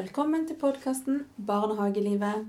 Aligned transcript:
Velkommen 0.00 0.46
til 0.48 0.56
podkasten 0.56 1.24
Barnehagelivet. 1.46 2.46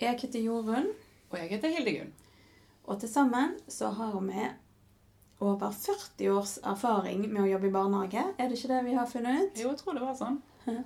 Jeg 0.00 0.18
heter 0.20 0.38
Jorunn, 0.44 0.84
Og 1.30 1.38
jeg 1.38 1.48
heter 1.48 1.68
Hildegunn. 1.74 2.12
og 2.86 3.00
til 3.00 3.08
sammen 3.08 3.54
så 3.68 3.88
har 3.90 4.20
vi 4.20 4.44
over 5.40 5.70
40 5.70 6.28
års 6.30 6.58
erfaring 6.62 7.24
med 7.32 7.42
å 7.42 7.46
jobbe 7.50 7.66
i 7.66 7.72
barnehage. 7.74 8.22
Er 8.38 8.48
det 8.48 8.58
ikke 8.58 8.68
det 8.74 8.84
vi 8.84 8.92
har 8.94 9.06
funnet 9.06 9.40
ut? 9.42 9.58
Jo, 9.62 9.68
jeg 9.72 9.78
tror 9.78 9.94
det 9.98 10.02
var 10.02 10.14
sånn. 10.20 10.38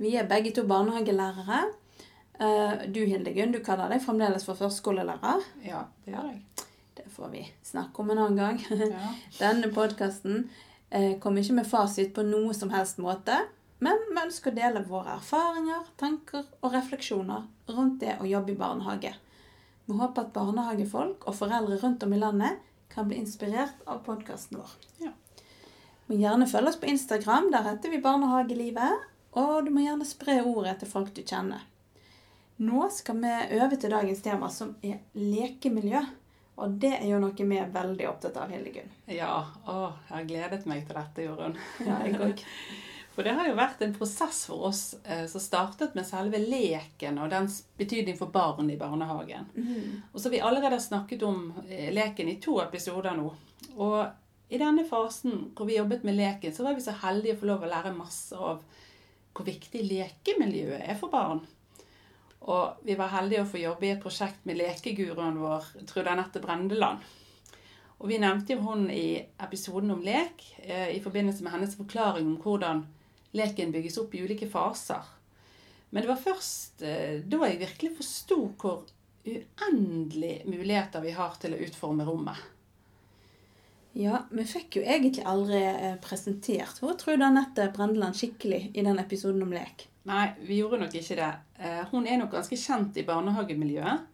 Vi 0.00 0.14
er 0.16 0.28
begge 0.28 0.52
to 0.56 0.62
barnehagelærere. 0.66 1.60
Eh, 2.40 2.84
Du 2.92 3.00
Hildegunn, 3.06 3.52
du 3.52 3.60
kaller 3.64 3.88
deg 3.88 4.02
fremdeles 4.04 4.44
for 4.44 4.54
førskolelærer. 4.54 5.40
Ja, 5.64 5.84
det 6.04 6.14
gjør 6.14 6.28
jeg. 6.32 6.42
Det 6.96 7.06
får 7.16 7.28
vi 7.32 7.46
snakke 7.62 8.00
om 8.00 8.10
en 8.10 8.18
annen 8.18 8.36
gang. 8.36 8.60
Ja. 8.70 9.14
Denne 9.40 9.72
podkasten 9.72 10.50
kommer 11.20 11.40
ikke 11.40 11.54
med 11.54 11.66
fasit 11.70 12.12
på 12.14 12.24
noe 12.26 12.52
som 12.54 12.70
helst 12.74 12.98
måte, 12.98 13.36
men 13.80 14.00
vi 14.10 14.20
ønsker 14.22 14.52
å 14.52 14.58
dele 14.60 14.84
våre 14.88 15.16
erfaringer, 15.16 15.86
tanker 16.00 16.46
og 16.60 16.74
refleksjoner 16.74 17.46
rundt 17.72 18.00
det 18.02 18.18
å 18.20 18.28
jobbe 18.28 18.52
i 18.54 18.58
barnehage. 18.60 19.14
Vi 19.86 19.96
håper 19.98 20.26
at 20.26 20.34
barnehagefolk 20.34 21.24
og 21.26 21.36
foreldre 21.38 21.80
rundt 21.82 22.04
om 22.06 22.12
i 22.14 22.20
landet 22.20 22.60
kan 22.92 23.08
bli 23.08 23.18
inspirert 23.22 23.80
av 23.86 24.02
podkasten 24.06 24.60
vår. 24.60 24.74
Ja. 25.02 25.12
Du 26.06 26.14
må 26.14 26.20
gjerne 26.20 26.48
følge 26.50 26.72
oss 26.74 26.80
på 26.82 26.90
Instagram, 26.90 27.48
der 27.54 27.66
heter 27.68 27.92
vi 27.92 28.02
Barnehagelivet. 28.02 29.08
Og 29.38 29.64
du 29.66 29.70
må 29.70 29.84
gjerne 29.84 30.06
spre 30.08 30.40
ordet 30.42 30.80
til 30.80 30.90
folk 30.90 31.12
du 31.14 31.22
kjenner. 31.22 31.62
Nå 32.60 32.88
skal 32.92 33.20
vi 33.22 33.30
over 33.60 33.78
til 33.78 33.94
dagens 33.94 34.22
tema, 34.24 34.50
som 34.52 34.74
er 34.82 34.98
lekemiljø. 35.14 36.02
Og 36.60 36.74
det 36.82 36.92
er 36.98 37.06
jo 37.08 37.20
noe 37.22 37.46
vi 37.48 37.56
er 37.56 37.70
veldig 37.72 38.08
opptatt 38.10 38.36
av, 38.36 38.50
Hildegunn. 38.52 38.90
ja. 39.08 39.32
Å, 39.64 39.76
jeg 40.10 40.16
har 40.16 40.26
gledet 40.28 40.66
meg 40.68 40.82
til 40.86 40.98
dette, 40.98 41.24
Jorunn. 41.24 41.56
Ja, 41.86 42.02
jeg 42.04 42.18
òg. 42.20 42.42
For 43.20 43.26
det 43.28 43.34
har 43.36 43.50
jo 43.50 43.56
vært 43.58 43.82
en 43.84 43.90
prosess 43.92 44.38
for 44.48 44.62
oss 44.70 44.94
eh, 45.04 45.26
som 45.28 45.42
startet 45.44 45.92
med 45.92 46.06
selve 46.08 46.38
leken 46.40 47.18
og 47.20 47.28
dens 47.28 47.58
betydning 47.76 48.16
for 48.16 48.32
barn 48.32 48.70
i 48.72 48.78
barnehagen. 48.80 49.50
Og 50.08 50.14
så 50.16 50.30
har 50.30 50.32
vi 50.32 50.38
allerede 50.40 50.78
snakket 50.80 51.26
om 51.28 51.50
eh, 51.68 51.90
leken 51.92 52.30
i 52.32 52.38
to 52.40 52.54
episoder 52.62 53.18
nå. 53.18 53.26
Og 53.76 53.98
i 54.48 54.60
denne 54.62 54.86
fasen 54.88 55.50
hvor 55.52 55.68
vi 55.68 55.76
jobbet 55.76 56.06
med 56.08 56.16
leken, 56.16 56.54
så 56.56 56.64
var 56.64 56.78
vi 56.78 56.84
så 56.86 56.94
heldige 57.02 57.34
å 57.36 57.40
få 57.42 57.48
lov 57.50 57.66
å 57.66 57.68
lære 57.68 57.92
masse 57.92 58.38
av 58.40 58.62
hvor 59.36 59.44
viktig 59.50 59.82
lekemiljøet 59.84 60.86
er 60.88 60.96
for 61.02 61.12
barn. 61.12 61.42
Og 62.48 62.86
vi 62.88 62.96
var 62.96 63.12
heldige 63.18 63.42
å 63.44 63.50
få 63.50 63.60
jobbe 63.60 63.84
i 63.84 63.90
et 63.98 64.00
prosjekt 64.00 64.48
med 64.48 64.56
lekeguruen 64.62 65.36
vår, 65.42 65.66
Trude 65.90 66.14
Anette 66.14 66.40
Brendeland. 66.40 67.04
Og 67.98 68.08
vi 68.08 68.22
nevnte 68.24 68.56
jo 68.56 68.64
hun 68.64 68.88
i 68.88 69.20
episoden 69.44 69.92
om 69.92 70.00
lek 70.08 70.46
eh, 70.64 70.96
i 70.96 71.04
forbindelse 71.04 71.44
med 71.44 71.58
hennes 71.58 71.76
forklaring 71.76 72.24
om 72.24 72.40
hvordan 72.40 72.80
leken 73.36 73.72
bygges 73.74 73.98
opp 74.02 74.14
i 74.14 74.22
ulike 74.24 74.48
faser. 74.50 75.04
Men 75.90 76.02
det 76.04 76.10
var 76.12 76.22
først 76.22 76.82
eh, 76.86 77.20
da 77.26 77.42
jeg 77.48 77.60
virkelig 77.60 77.96
forsto 77.98 78.40
hvor 78.60 78.86
uendelige 79.26 80.46
muligheter 80.48 81.02
vi 81.04 81.12
har 81.16 81.36
til 81.42 81.54
å 81.54 81.60
utforme 81.66 82.06
rommet. 82.06 82.38
Ja, 83.98 84.20
vi 84.30 84.44
fikk 84.46 84.78
jo 84.78 84.82
egentlig 84.86 85.24
aldri 85.26 85.64
eh, 85.66 85.96
presentert 86.02 86.78
hun 86.78 86.94
Trude 86.98 87.26
Anette 87.26 87.66
Brendeland 87.74 88.14
skikkelig 88.18 88.68
i 88.74 88.84
den 88.86 89.00
episoden 89.02 89.42
om 89.42 89.54
lek. 89.54 89.88
Nei, 90.06 90.30
vi 90.46 90.60
gjorde 90.60 90.78
nok 90.80 90.94
ikke 90.96 91.18
det. 91.18 91.32
Eh, 91.58 91.82
Hun 91.90 92.06
er 92.06 92.20
nok 92.20 92.30
ganske 92.32 92.56
kjent 92.56 92.96
i 92.96 93.04
barnehagemiljøet. 93.08 94.06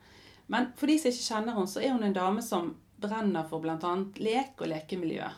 Men 0.52 0.70
for 0.78 0.90
de 0.90 0.96
som 0.98 1.10
ikke 1.12 1.26
kjenner 1.28 1.56
henne, 1.58 1.70
så 1.70 1.82
er 1.82 1.92
hun 1.92 2.06
en 2.06 2.16
dame 2.16 2.42
som 2.42 2.72
brenner 3.02 3.44
for 3.50 3.60
bl.a. 3.62 3.92
lek 4.22 4.62
og 4.62 4.70
lekemiljø. 4.72 5.28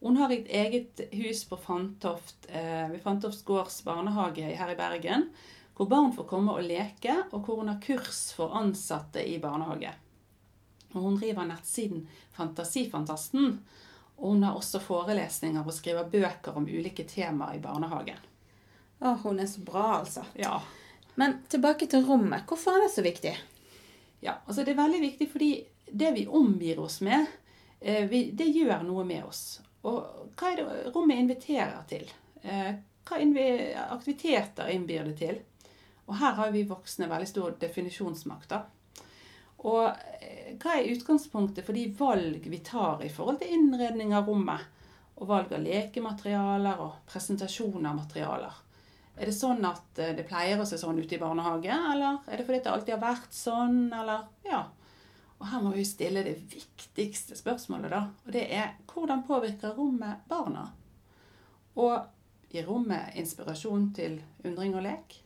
Hun 0.00 0.16
har 0.16 0.30
et 0.30 0.46
eget 0.46 1.00
hus 1.12 1.44
på 1.48 1.56
Fantoft, 1.56 2.46
eh, 2.48 2.90
ved 2.90 3.00
Fantoft 3.02 3.44
gårds 3.44 3.80
barnehage 3.84 4.46
her 4.54 4.70
i 4.70 4.76
Bergen, 4.76 5.30
hvor 5.76 5.88
barn 5.90 6.12
får 6.14 6.26
komme 6.30 6.54
og 6.54 6.62
leke, 6.62 7.16
og 7.32 7.42
hvor 7.46 7.60
hun 7.60 7.68
har 7.72 7.80
kurs 7.82 8.32
for 8.34 8.54
ansatte 8.54 9.22
i 9.26 9.38
barnehage. 9.42 9.90
Og 10.94 11.02
hun 11.02 11.18
driver 11.18 11.46
nettsiden 11.46 12.06
Fantasifantasten, 12.34 13.58
og 14.16 14.32
hun 14.32 14.42
har 14.42 14.56
også 14.58 14.80
forelesninger 14.82 15.66
og 15.66 15.74
skriver 15.74 16.10
bøker 16.10 16.56
om 16.58 16.66
ulike 16.66 17.04
temaer 17.06 17.58
i 17.58 17.62
barnehagen. 17.62 18.18
Å, 18.98 19.14
hun 19.22 19.38
er 19.38 19.46
så 19.46 19.62
bra, 19.62 20.00
altså. 20.00 20.24
Ja, 20.34 20.60
Men 21.18 21.40
tilbake 21.50 21.86
til 21.90 22.04
rommet. 22.06 22.44
Hvorfor 22.46 22.76
er 22.76 22.84
det 22.84 22.92
så 22.94 23.02
viktig? 23.02 23.32
Ja, 24.22 24.36
altså 24.46 24.62
det 24.62 24.70
er 24.74 24.82
veldig 24.82 25.00
viktig 25.02 25.26
fordi 25.32 25.48
det 25.90 26.12
vi 26.14 26.26
omgir 26.26 26.78
oss 26.78 27.00
med, 27.02 27.26
eh, 27.80 28.06
det 28.06 28.46
gjør 28.54 28.84
noe 28.86 29.04
med 29.04 29.24
oss. 29.26 29.58
Og 29.86 30.32
hva 30.38 30.50
er 30.50 30.58
det 30.58 30.94
rommet 30.94 31.22
inviterer 31.22 31.84
til? 31.90 32.08
Eh, 32.42 32.72
hva 33.08 33.20
aktiviteter 33.88 34.72
innbyr 34.72 35.06
det 35.10 35.16
til? 35.20 35.38
Og 36.08 36.16
her 36.16 36.34
har 36.40 36.50
vi 36.52 36.64
voksne 36.68 37.08
veldig 37.08 37.28
stor 37.28 37.54
definisjonsmakt. 37.60 38.54
Og 39.68 39.84
eh, 40.22 40.54
hva 40.60 40.78
er 40.78 40.90
utgangspunktet 40.94 41.66
for 41.66 41.76
de 41.76 41.88
valg 41.98 42.46
vi 42.48 42.62
tar 42.64 43.04
i 43.04 43.12
forhold 43.12 43.42
til 43.42 43.54
innredning 43.54 44.14
av 44.16 44.28
rommet? 44.28 44.64
Og 45.18 45.26
valg 45.28 45.52
av 45.52 45.64
lekematerialer 45.64 46.80
og 46.84 47.02
presentasjon 47.10 47.86
av 47.86 47.98
materialer? 47.98 48.64
Er 49.18 49.26
det 49.26 49.34
sånn 49.34 49.64
at 49.66 49.98
eh, 49.98 50.14
det 50.14 50.26
pleier 50.28 50.60
å 50.60 50.66
se 50.68 50.78
sånn 50.78 51.00
ut 51.00 51.12
i 51.12 51.20
barnehage, 51.20 51.74
eller 51.92 52.20
er 52.26 52.38
det 52.38 52.46
fordi 52.46 52.62
det 52.64 52.72
alltid 52.72 52.94
har 52.94 53.02
vært 53.02 53.34
sånn, 53.34 53.80
eller 53.92 54.28
ja. 54.46 54.62
Og 55.38 55.46
her 55.46 55.60
må 55.62 55.70
vi 55.76 55.84
stille 55.86 56.24
det 56.26 56.34
viktigste 56.50 57.36
spørsmålet, 57.38 57.90
da. 57.90 58.00
Og 58.26 58.32
det 58.34 58.46
er 58.54 58.72
hvordan 58.90 59.22
påvirker 59.28 59.76
rommet 59.76 60.24
barna? 60.28 60.64
Og 61.78 62.06
gir 62.50 62.66
rommet 62.66 63.14
inspirasjon 63.20 63.92
til 63.94 64.18
undring 64.44 64.74
og 64.74 64.82
lek? 64.82 65.20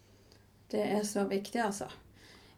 Det 0.73 0.83
er 0.99 1.03
så 1.09 1.25
viktig, 1.29 1.61
altså. 1.65 1.89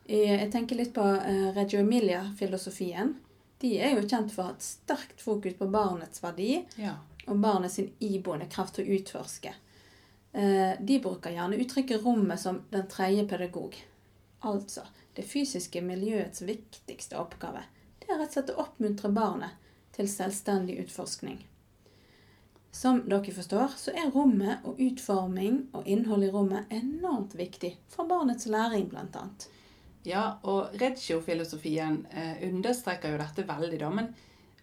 Jeg 0.08 0.50
tenker 0.52 0.76
litt 0.76 0.92
på 0.94 1.04
eh, 1.16 1.46
Reggio 1.56 1.80
Emilia-filosofien. 1.80 3.14
De 3.62 3.70
er 3.80 3.94
jo 3.94 4.02
kjent 4.06 4.32
for 4.34 4.42
å 4.42 4.46
ha 4.50 4.52
et 4.56 4.66
sterkt 4.66 5.22
fokus 5.24 5.54
på 5.56 5.70
barnets 5.72 6.20
verdi 6.22 6.64
Ja. 6.76 6.96
og 7.26 7.38
barnets 7.40 7.78
iboende 8.04 8.46
kraft 8.52 8.74
til 8.76 8.84
å 8.84 8.98
utforske. 8.98 9.54
Eh, 10.34 10.74
De 10.80 10.98
bruker 11.00 11.30
gjerne 11.30 11.56
uttrykket 11.56 12.02
'rommet' 12.02 12.38
som 12.42 12.60
den 12.70 12.86
tredje 12.88 13.24
pedagog. 13.28 13.74
Altså, 14.44 14.82
det 15.16 15.24
fysiske 15.24 15.80
miljøets 15.82 16.42
viktigste 16.44 17.16
oppgave. 17.20 17.62
Det 18.00 18.10
er 18.10 18.18
rett 18.20 18.28
og 18.28 18.36
slett 18.36 18.52
å 18.54 18.60
oppmuntre 18.66 19.08
barnet 19.14 19.56
til 19.96 20.08
selvstendig 20.10 20.76
utforskning. 20.84 21.38
Som 22.74 23.04
dere 23.08 23.30
forstår, 23.32 23.76
så 23.78 23.92
er 23.94 24.10
rommet 24.10 24.64
og 24.66 24.80
utforming 24.82 25.60
og 25.78 25.86
innhold 25.86 26.26
i 26.26 26.30
rommet 26.34 26.72
enormt 26.74 27.36
viktig 27.38 27.70
for 27.88 28.08
barnets 28.10 28.48
læring, 28.50 28.88
annet. 28.98 29.46
Ja, 30.04 30.24
og 30.42 30.74
Reggio-filosofien 30.80 32.00
eh, 32.10 32.42
understreker 32.50 33.14
jo 33.14 33.20
dette 33.22 33.46
veldig, 33.48 33.78
da. 33.80 33.90
Men, 33.94 34.10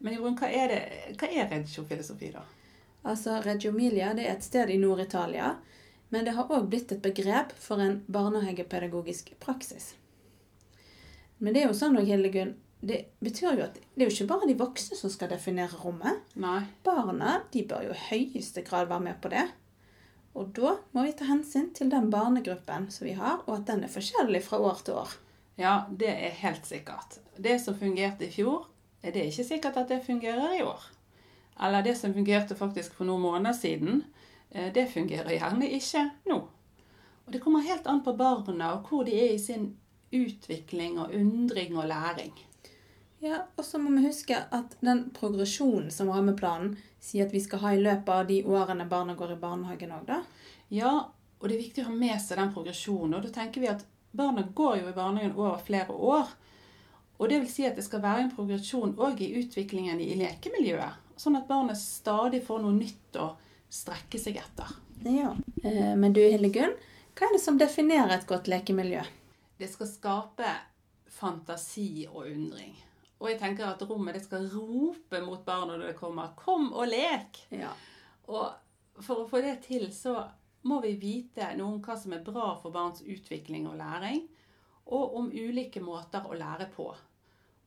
men 0.03 0.13
Jorunn, 0.17 0.35
hva 0.37 0.51
er, 0.51 0.67
det- 0.75 1.15
hva 1.17 1.29
er 1.31 1.47
Reggio-filosofi, 1.55 2.33
da? 2.35 2.43
Altså, 3.07 3.39
Reggio 3.41 3.71
Milia 3.73 4.11
det 4.13 4.27
er 4.27 4.35
et 4.35 4.43
sted 4.45 4.69
i 4.69 4.77
Nord-Italia, 4.77 5.55
men 6.11 6.27
det 6.27 6.35
har 6.35 6.51
òg 6.51 6.67
blitt 6.71 6.91
et 6.91 7.03
begrep 7.03 7.53
for 7.59 7.81
en 7.83 8.01
barnehagepedagogisk 8.11 9.31
praksis. 9.43 9.93
Men 11.39 11.55
det 11.55 11.63
er 11.63 11.71
jo 11.71 11.77
sånn, 11.77 11.95
og 11.97 12.05
Hildegunn, 12.05 12.53
det 12.81 12.99
betyr 13.21 13.55
jo 13.55 13.65
at 13.67 13.77
det 13.77 14.03
er 14.03 14.09
jo 14.09 14.13
ikke 14.15 14.29
bare 14.29 14.49
de 14.49 14.57
voksne 14.57 14.97
som 14.97 15.11
skal 15.13 15.31
definere 15.31 15.79
rommet. 15.79 16.21
Nei. 16.41 16.59
Barna 16.85 17.39
de 17.53 17.63
bør 17.69 17.87
jo 17.87 17.95
i 17.95 18.05
høyeste 18.09 18.63
grad 18.65 18.89
være 18.89 19.05
med 19.07 19.19
på 19.23 19.31
det. 19.33 19.47
Og 20.37 20.53
da 20.55 20.75
må 20.95 21.03
vi 21.05 21.13
ta 21.17 21.27
hensyn 21.27 21.69
til 21.75 21.91
den 21.91 22.09
barnegruppen 22.11 22.87
som 22.93 23.07
vi 23.07 23.15
har, 23.17 23.43
og 23.45 23.59
at 23.59 23.67
den 23.69 23.85
er 23.85 23.91
forskjellig 23.91 24.43
fra 24.45 24.61
år 24.63 24.83
til 24.85 24.99
år. 25.01 25.13
Ja, 25.59 25.73
det 25.89 26.09
er 26.09 26.39
helt 26.41 26.65
sikkert. 26.65 27.19
Det 27.37 27.57
som 27.61 27.77
fungerte 27.77 28.27
i 28.27 28.33
fjor, 28.33 28.65
er 29.03 29.13
det 29.13 29.27
ikke 29.29 29.47
sikkert 29.47 29.77
at 29.81 29.91
det 29.91 30.03
fungerer 30.05 30.57
i 30.57 30.63
år. 30.65 30.85
Eller 31.61 31.85
det 31.85 31.97
som 31.99 32.13
fungerte 32.15 32.57
faktisk 32.57 32.95
for 32.97 33.09
noen 33.09 33.25
måneder 33.25 33.57
siden, 33.57 34.03
det 34.51 34.87
fungerer 34.91 35.31
gjerne 35.35 35.69
ikke 35.77 36.07
nå. 36.27 36.39
Og 37.25 37.33
det 37.33 37.39
kommer 37.43 37.63
helt 37.63 37.87
an 37.87 38.01
på 38.03 38.13
barna 38.19 38.73
og 38.75 38.89
hvor 38.89 39.05
de 39.07 39.15
er 39.15 39.35
i 39.35 39.39
sin 39.39 39.69
utvikling 40.11 40.99
og 40.99 41.13
undring 41.15 41.77
og 41.77 41.87
læring. 41.87 42.33
Ja, 43.21 43.43
Og 43.57 43.65
så 43.65 43.77
må 43.77 43.91
vi 43.91 44.07
huske 44.07 44.35
at 44.35 44.75
den 44.81 45.11
progresjonen 45.13 45.91
som 45.93 46.09
rammeplanen 46.09 46.73
sier 46.99 47.27
at 47.27 47.33
vi 47.33 47.39
skal 47.43 47.61
ha 47.61 47.73
i 47.75 47.81
løpet 47.81 48.09
av 48.09 48.25
de 48.27 48.39
årene 48.43 48.87
barna 48.89 49.13
går 49.15 49.35
i 49.35 49.41
barnehagen 49.43 49.93
òg, 49.93 50.07
da. 50.07 50.23
Ja, 50.73 50.93
og 51.37 51.45
det 51.49 51.55
er 51.55 51.61
viktig 51.61 51.83
å 51.83 51.91
ha 51.91 51.93
med 51.93 52.17
seg 52.21 52.39
den 52.41 52.53
progresjonen. 52.55 53.13
Og 53.17 53.27
da 53.27 53.29
tenker 53.35 53.61
vi 53.61 53.69
at 53.69 53.85
barna 54.11 54.41
går 54.41 54.81
jo 54.81 54.89
i 54.89 54.95
barnehagen 54.97 55.37
over 55.37 55.61
flere 55.61 55.93
år. 55.93 56.33
Og 57.21 57.29
det 57.29 57.43
vil 57.43 57.53
si 57.53 57.67
at 57.69 57.77
det 57.77 57.85
skal 57.85 58.01
være 58.01 58.25
en 58.25 58.33
progresjon 58.33 58.97
òg 58.97 59.21
i 59.21 59.31
utviklingen 59.43 60.01
i 60.01 60.15
lekemiljøet. 60.17 61.13
Sånn 61.21 61.37
at 61.37 61.45
barnet 61.49 61.77
stadig 61.77 62.41
får 62.47 62.63
noe 62.63 62.73
nytt 62.73 63.21
å 63.21 63.35
strekke 63.71 64.19
seg 64.19 64.39
etter. 64.41 64.73
Ja. 65.07 65.33
Eh, 65.63 65.95
Men 65.95 66.13
du 66.13 66.21
Hildegunn, 66.21 66.75
hva 67.15 67.27
er 67.27 67.35
det 67.35 67.43
som 67.43 67.57
definerer 67.59 68.15
et 68.15 68.27
godt 68.29 68.49
lekemiljø? 68.51 69.03
Det 69.57 69.69
skal 69.69 69.89
skape 69.89 70.51
fantasi 71.11 72.07
og 72.09 72.25
undring. 72.25 72.75
Og 73.21 73.29
jeg 73.29 73.39
tenker 73.41 73.67
at 73.69 73.81
rommet 73.85 74.17
det 74.17 74.23
skal 74.25 74.47
rope 74.49 75.21
mot 75.21 75.43
barna 75.45 75.77
når 75.77 75.91
det 75.91 75.99
kommer 75.99 76.33
'Kom 76.35 76.73
og 76.73 76.87
lek!' 76.87 77.45
Ja. 77.51 77.73
Og 78.27 78.51
for 79.01 79.23
å 79.23 79.29
få 79.29 79.41
det 79.41 79.61
til, 79.63 79.91
så 79.93 80.29
må 80.63 80.81
vi 80.81 80.95
vite 80.95 81.55
noe 81.57 81.75
om 81.75 81.81
hva 81.81 81.97
som 81.97 82.13
er 82.13 82.23
bra 82.23 82.55
for 82.61 82.71
barns 82.71 83.01
utvikling 83.01 83.67
og 83.67 83.77
læring, 83.77 84.27
og 84.85 85.15
om 85.15 85.31
ulike 85.31 85.81
måter 85.81 86.25
å 86.27 86.37
lære 86.37 86.69
på. 86.75 86.87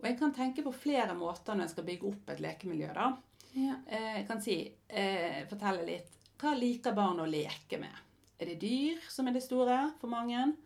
Og 0.01 0.09
jeg 0.09 0.19
kan 0.19 0.35
tenke 0.35 0.63
på 0.63 0.73
flere 0.73 1.15
måter 1.15 1.55
når 1.55 1.65
jeg 1.65 1.71
skal 1.71 1.85
bygge 1.85 2.09
opp 2.09 2.31
et 2.31 2.41
lekemiljø. 2.41 2.93
da. 2.95 3.17
Ja. 3.55 3.75
Eh, 3.87 4.17
Jeg 4.17 4.27
kan 4.27 4.43
si, 4.43 4.73
eh, 4.89 5.47
fortelle 5.49 5.85
litt. 5.87 6.11
Hva 6.39 6.55
liker 6.59 6.95
barn 6.95 7.21
å 7.23 7.27
leke 7.31 7.79
med? 7.79 7.95
Er 8.39 8.47
det 8.51 8.61
dyr 8.61 8.99
som 9.09 9.29
er 9.29 9.33
det 9.33 9.45
store 9.45 9.93
for 10.01 10.11
mange? 10.11 10.57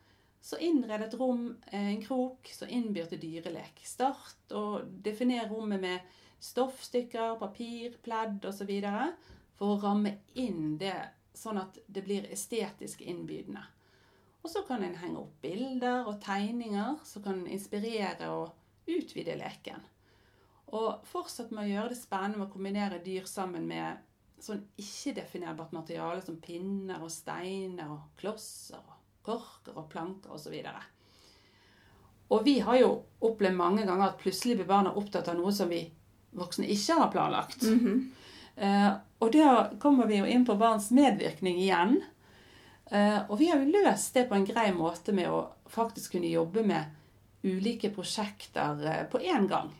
Så 0.41 0.57
innred 0.57 1.03
et 1.03 1.15
rom, 1.21 1.57
eh, 1.71 1.89
en 1.93 2.03
krok, 2.03 2.49
som 2.53 2.69
innbyr 2.69 3.09
til 3.09 3.19
dyrelek. 3.19 3.83
Start 3.85 4.53
og 4.53 5.03
definer 5.03 5.49
rommet 5.49 5.81
med 5.81 6.01
stoffstykker, 6.41 7.39
papir, 7.39 7.99
pledd 8.03 8.41
osv. 8.45 8.81
for 9.59 9.77
å 9.77 9.83
ramme 9.83 10.19
inn 10.35 10.79
det 10.79 11.11
sånn 11.35 11.59
at 11.59 11.79
det 11.91 12.05
blir 12.05 12.23
estetisk 12.31 13.01
innbydende. 13.03 13.65
Og 14.45 14.51
så 14.51 14.67
kan 14.67 14.83
en 14.83 14.95
henge 14.95 15.19
opp 15.19 15.43
bilder 15.43 16.07
og 16.07 16.21
tegninger 16.21 17.05
som 17.05 17.23
kan 17.23 17.47
inspirere 17.47 18.29
og 18.31 18.53
utvide 18.87 19.37
leken. 19.37 19.83
Og 20.77 21.07
fortsett 21.09 21.51
med 21.55 21.65
å 21.65 21.71
gjøre 21.71 21.95
det 21.95 22.01
spennende 22.01 22.41
med 22.41 22.49
å 22.49 22.53
kombinere 22.53 23.01
dyr 23.05 23.25
sammen 23.29 23.65
med 23.69 24.05
sånn 24.43 24.61
ikke-definerbart 24.79 25.73
materiale 25.75 26.23
som 26.23 26.37
pinner 26.43 27.03
og 27.03 27.11
steiner 27.11 27.91
og 27.91 28.21
klosser 28.21 28.79
og 28.79 28.99
korker 29.27 29.79
og 29.79 29.89
planker 29.93 30.35
osv. 30.37 30.55
Og 32.29 32.45
vi 32.45 32.59
har 32.61 32.79
jo 32.79 32.91
opplevd 33.25 33.57
mange 33.57 33.87
ganger 33.89 34.11
at 34.11 34.21
plutselig 34.21 34.59
blir 34.61 34.69
barna 34.69 34.93
opptatt 35.01 35.31
av 35.33 35.39
noe 35.39 35.53
som 35.55 35.71
vi 35.73 35.83
voksne 36.37 36.69
ikke 36.69 37.01
har 37.01 37.13
planlagt. 37.13 37.63
Mhm. 37.63 38.13
Eh, 38.59 38.93
og 39.19 39.33
da 39.33 39.71
kommer 39.79 40.07
vi 40.07 40.19
jo 40.19 40.27
inn 40.27 40.45
på 40.47 40.57
barns 40.59 40.91
medvirkning 40.91 41.61
igjen. 41.63 42.01
Eh, 42.91 43.21
og 43.29 43.39
vi 43.39 43.49
har 43.49 43.61
jo 43.61 43.71
løst 43.71 44.15
det 44.15 44.29
på 44.29 44.35
en 44.35 44.47
grei 44.47 44.73
måte 44.75 45.13
med 45.13 45.31
å 45.31 45.45
faktisk 45.71 46.17
kunne 46.17 46.31
jobbe 46.31 46.65
med 46.67 46.85
ulike 47.45 47.91
prosjekter 47.95 48.83
eh, 48.87 49.05
på 49.11 49.21
én 49.23 49.47
gang. 49.49 49.71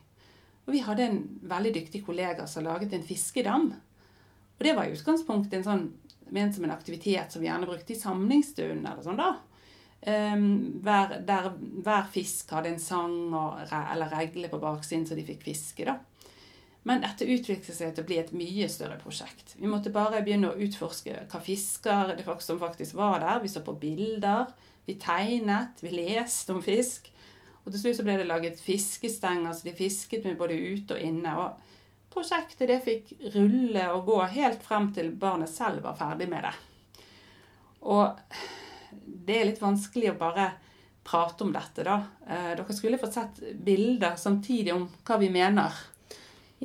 Og 0.69 0.75
vi 0.75 0.83
hadde 0.85 1.05
en 1.09 1.21
veldig 1.49 1.71
dyktig 1.73 2.03
kollega 2.05 2.43
som 2.45 2.61
laget 2.61 2.91
en 2.93 3.01
fiskedam. 3.01 3.71
Og 3.73 4.65
det 4.67 4.75
var 4.77 4.85
i 4.85 4.93
utgangspunktet 4.93 5.55
en 5.57 5.63
sånn, 5.65 5.85
ment 6.29 6.53
som 6.53 6.67
en 6.67 6.75
aktivitet 6.75 7.33
som 7.33 7.41
vi 7.41 7.47
gjerne 7.47 7.65
brukte 7.65 7.95
i 7.95 7.97
samlingsstunden 7.97 8.83
eller 8.85 9.01
sånn 9.01 9.17
da. 9.17 9.31
Um, 10.05 10.43
hver, 10.85 11.17
der 11.25 11.49
hver 11.57 12.05
fisk 12.13 12.53
hadde 12.53 12.69
en 12.75 12.79
sang 12.79 13.33
og, 13.33 13.57
eller 13.65 14.13
regle 14.13 14.47
på 14.51 14.61
baksiden 14.61 15.07
så 15.09 15.17
de 15.17 15.25
fikk 15.25 15.41
fiske 15.47 15.89
da. 15.89 15.97
Men 16.85 17.01
dette 17.01 17.25
utviklet 17.25 17.73
seg 17.73 17.95
til 17.95 18.05
å 18.05 18.07
bli 18.11 18.21
et 18.21 18.29
mye 18.37 18.69
større 18.69 19.01
prosjekt. 19.01 19.57
Vi 19.57 19.67
måtte 19.67 19.91
bare 19.95 20.21
begynne 20.21 20.53
å 20.53 20.61
utforske 20.69 21.17
hva 21.33 21.41
fisker 21.43 22.13
det 22.13 22.29
fakt- 22.29 22.45
som 22.45 22.61
faktisk 22.61 22.93
var 23.01 23.25
der. 23.25 23.41
Vi 23.41 23.49
så 23.49 23.65
på 23.65 23.73
bilder, 23.81 24.53
vi 24.85 24.99
tegnet, 25.01 25.81
vi 25.81 25.97
leste 25.97 26.53
om 26.53 26.61
fisk. 26.61 27.09
Og 27.69 27.75
til 27.75 27.83
slutt 27.83 27.99
så 27.99 28.03
ble 28.07 28.15
det 28.17 28.25
laget 28.25 28.61
fiskestenger, 28.65 29.53
så 29.53 29.67
de 29.67 29.75
fisket 29.77 30.23
med 30.25 30.39
både 30.39 30.55
ute 30.57 30.95
og 30.95 31.03
inne. 31.05 31.35
Og 31.37 32.09
prosjektet 32.09 32.65
det 32.65 32.79
fikk 32.81 33.11
rulle 33.35 33.83
og 33.93 34.07
gå 34.09 34.17
helt 34.33 34.65
frem 34.65 34.87
til 34.95 35.11
barnet 35.13 35.51
selv 35.53 35.85
var 35.85 35.99
ferdig 35.99 36.25
med 36.31 36.47
det. 36.47 36.55
Og 37.85 38.17
det 39.05 39.37
er 39.37 39.47
litt 39.51 39.61
vanskelig 39.61 40.15
å 40.15 40.17
bare 40.17 40.49
prate 41.05 41.45
om 41.45 41.53
dette, 41.53 41.85
da. 41.85 42.01
Eh, 42.25 42.49
Dere 42.57 42.73
skulle 42.73 42.97
fått 42.97 43.19
sett 43.19 43.39
bilder 43.53 44.17
samtidig 44.17 44.73
om 44.73 44.89
hva 45.05 45.21
vi 45.21 45.29
mener. 45.29 45.77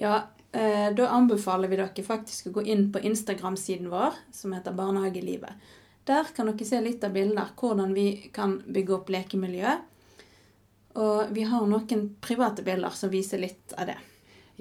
Ja, 0.01 0.23
eh, 0.57 0.89
da 0.97 1.13
anbefaler 1.13 1.69
vi 1.69 1.85
dere 1.85 2.09
faktisk 2.09 2.49
å 2.49 2.57
gå 2.63 2.65
inn 2.65 2.89
på 2.93 3.05
Instagram-siden 3.05 3.93
vår, 3.93 4.17
som 4.33 4.57
heter 4.57 4.73
Barnehagelivet. 4.73 5.73
Der 6.09 6.33
kan 6.33 6.49
dere 6.49 6.65
se 6.65 6.81
litt 6.81 7.05
av 7.05 7.13
bilder 7.13 7.53
hvordan 7.61 7.93
vi 7.93 8.31
kan 8.33 8.63
bygge 8.65 9.03
opp 9.03 9.13
lekemiljø. 9.13 9.83
Og 10.95 11.33
vi 11.35 11.47
har 11.49 11.67
noen 11.67 12.09
private 12.23 12.63
bilder 12.67 12.95
som 12.95 13.11
viser 13.11 13.43
litt 13.43 13.75
av 13.79 13.91
det. 13.91 13.99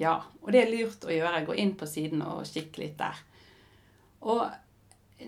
Ja, 0.01 0.15
og 0.41 0.49
det 0.53 0.63
er 0.63 0.71
lurt 0.71 1.05
å 1.05 1.13
gjøre. 1.13 1.43
Gå 1.45 1.57
inn 1.61 1.75
på 1.77 1.87
siden 1.89 2.23
og 2.25 2.47
kikke 2.49 2.81
litt 2.81 2.97
der. 2.97 3.19
Og 4.25 4.47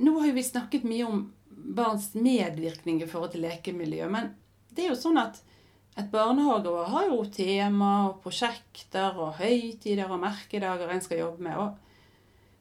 nå 0.02 0.16
har 0.20 0.32
jo 0.32 0.38
vi 0.38 0.46
snakket 0.46 0.88
mye 0.88 1.06
om 1.06 1.26
barns 1.76 2.14
medvirkning 2.18 3.02
i 3.04 3.10
forhold 3.10 3.36
til 3.36 3.46
lekemiljø, 3.46 4.08
men 4.12 4.34
det 4.76 4.86
er 4.86 4.92
jo 4.92 5.00
sånn 5.00 5.20
at 5.22 5.40
et 5.96 6.10
barnehageår 6.12 6.90
har 6.92 7.06
jo 7.08 7.22
tema 7.32 7.92
og 8.10 8.18
prosjekter 8.26 9.16
og 9.16 9.38
høytider 9.40 10.10
og 10.12 10.20
merkedager 10.26 10.92
en 10.92 11.04
skal 11.04 11.22
jobbe 11.22 11.46
med. 11.46 11.56
Og 11.56 11.85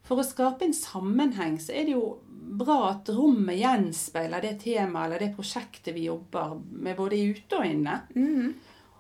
for 0.05 0.21
å 0.21 0.27
skape 0.27 0.67
en 0.67 0.77
sammenheng 0.77 1.59
så 1.63 1.73
er 1.73 1.89
det 1.89 1.97
jo 1.97 2.19
bra 2.55 2.91
at 2.91 3.09
rommet 3.15 3.57
gjenspeiler 3.57 4.45
det 4.45 4.59
temaet 4.63 5.09
eller 5.09 5.25
det 5.25 5.33
prosjektet 5.37 5.95
vi 5.97 6.07
jobber 6.11 6.59
med 6.71 6.97
både 6.99 7.21
ute 7.33 7.59
og 7.59 7.67
inne. 7.67 7.97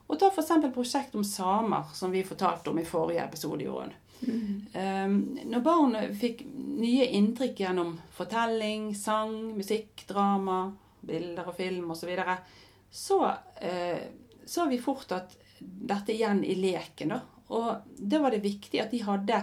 Og 0.08 0.18
ta 0.20 0.30
f.eks. 0.32 0.54
prosjekt 0.74 1.14
om 1.16 1.24
samer, 1.24 1.92
som 1.94 2.12
vi 2.12 2.24
fortalte 2.26 2.72
om 2.72 2.80
i 2.80 2.86
forrige 2.88 3.24
episode. 3.24 3.64
Jorunn. 3.64 3.92
Um, 4.24 5.14
når 5.50 5.62
barn 5.64 5.96
fikk 6.16 6.44
nye 6.80 7.06
inntrykk 7.18 7.60
gjennom 7.60 7.94
fortelling, 8.16 8.92
sang, 8.96 9.34
musikk, 9.56 10.06
drama, 10.08 10.66
bilder 11.04 11.48
og 11.50 11.56
film 11.58 11.90
osv., 11.92 12.04
så, 12.04 12.10
videre, 12.10 12.36
så 12.88 13.18
uh, 13.28 14.04
så 14.46 14.66
vi 14.68 14.80
fort 14.80 15.12
at 15.12 15.36
dette 15.60 16.12
igjen 16.12 16.44
i 16.44 16.56
leken. 16.58 17.14
da. 17.14 17.20
Og 17.54 17.96
da 17.96 18.20
var 18.20 18.34
det 18.34 18.44
viktig 18.44 18.80
at 18.82 18.92
de 18.92 19.02
hadde 19.04 19.40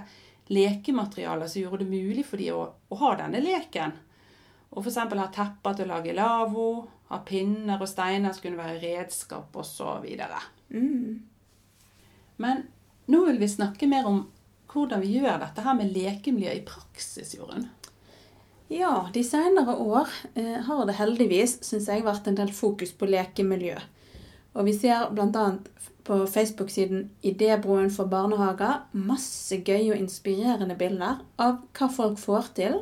lekematerialer 0.49 1.47
som 1.47 1.61
gjorde 1.61 1.83
det 1.83 1.91
mulig 1.91 2.25
for 2.27 2.41
dem 2.41 2.57
å, 2.57 2.65
å 2.89 2.99
ha 3.03 3.11
denne 3.19 3.41
leken. 3.43 3.93
Og 4.71 4.85
f.eks. 4.85 4.97
ha 4.97 5.29
tepper 5.35 5.77
til 5.77 5.89
å 5.89 5.93
lage 5.95 6.15
lavvo, 6.15 6.67
ha 7.11 7.19
pinner 7.27 7.81
og 7.81 7.89
steiner 7.91 8.31
som 8.33 8.45
kunne 8.45 8.61
være 8.61 8.79
redskap 8.79 9.55
osv. 9.59 10.07
Mm. 10.71 11.19
Men 12.41 12.63
nå 13.11 13.25
vil 13.27 13.41
vi 13.41 13.51
snakke 13.51 13.89
mer 13.91 14.07
om 14.07 14.23
hvordan 14.71 15.03
vi 15.03 15.17
gjør 15.17 15.41
dette 15.41 15.63
her 15.65 15.75
med 15.75 15.91
lekemiljø 15.91 16.55
i 16.55 16.65
praksis, 16.67 17.35
Jorunn. 17.35 17.67
Ja, 18.71 19.09
de 19.11 19.23
senere 19.27 19.75
år 19.75 20.07
eh, 20.39 20.61
har 20.63 20.85
det 20.87 20.95
heldigvis, 20.95 21.57
syns 21.67 21.89
jeg, 21.91 22.05
vært 22.05 22.29
en 22.31 22.37
del 22.39 22.53
fokus 22.55 22.93
på 22.95 23.09
lekemiljø. 23.09 23.75
Og 24.53 24.67
vi 24.67 24.73
ser 24.75 25.09
bl.a. 25.15 25.45
på 26.03 26.17
Facebook-siden 26.27 27.09
Idébroen 27.21 27.89
for 27.93 28.09
barnehager 28.11 28.81
masse 28.91 29.61
gøye 29.63 29.93
og 29.93 29.99
inspirerende 29.99 30.75
bilder 30.75 31.21
av 31.39 31.61
hva 31.77 31.89
folk 31.91 32.19
får 32.19 32.51
til, 32.59 32.79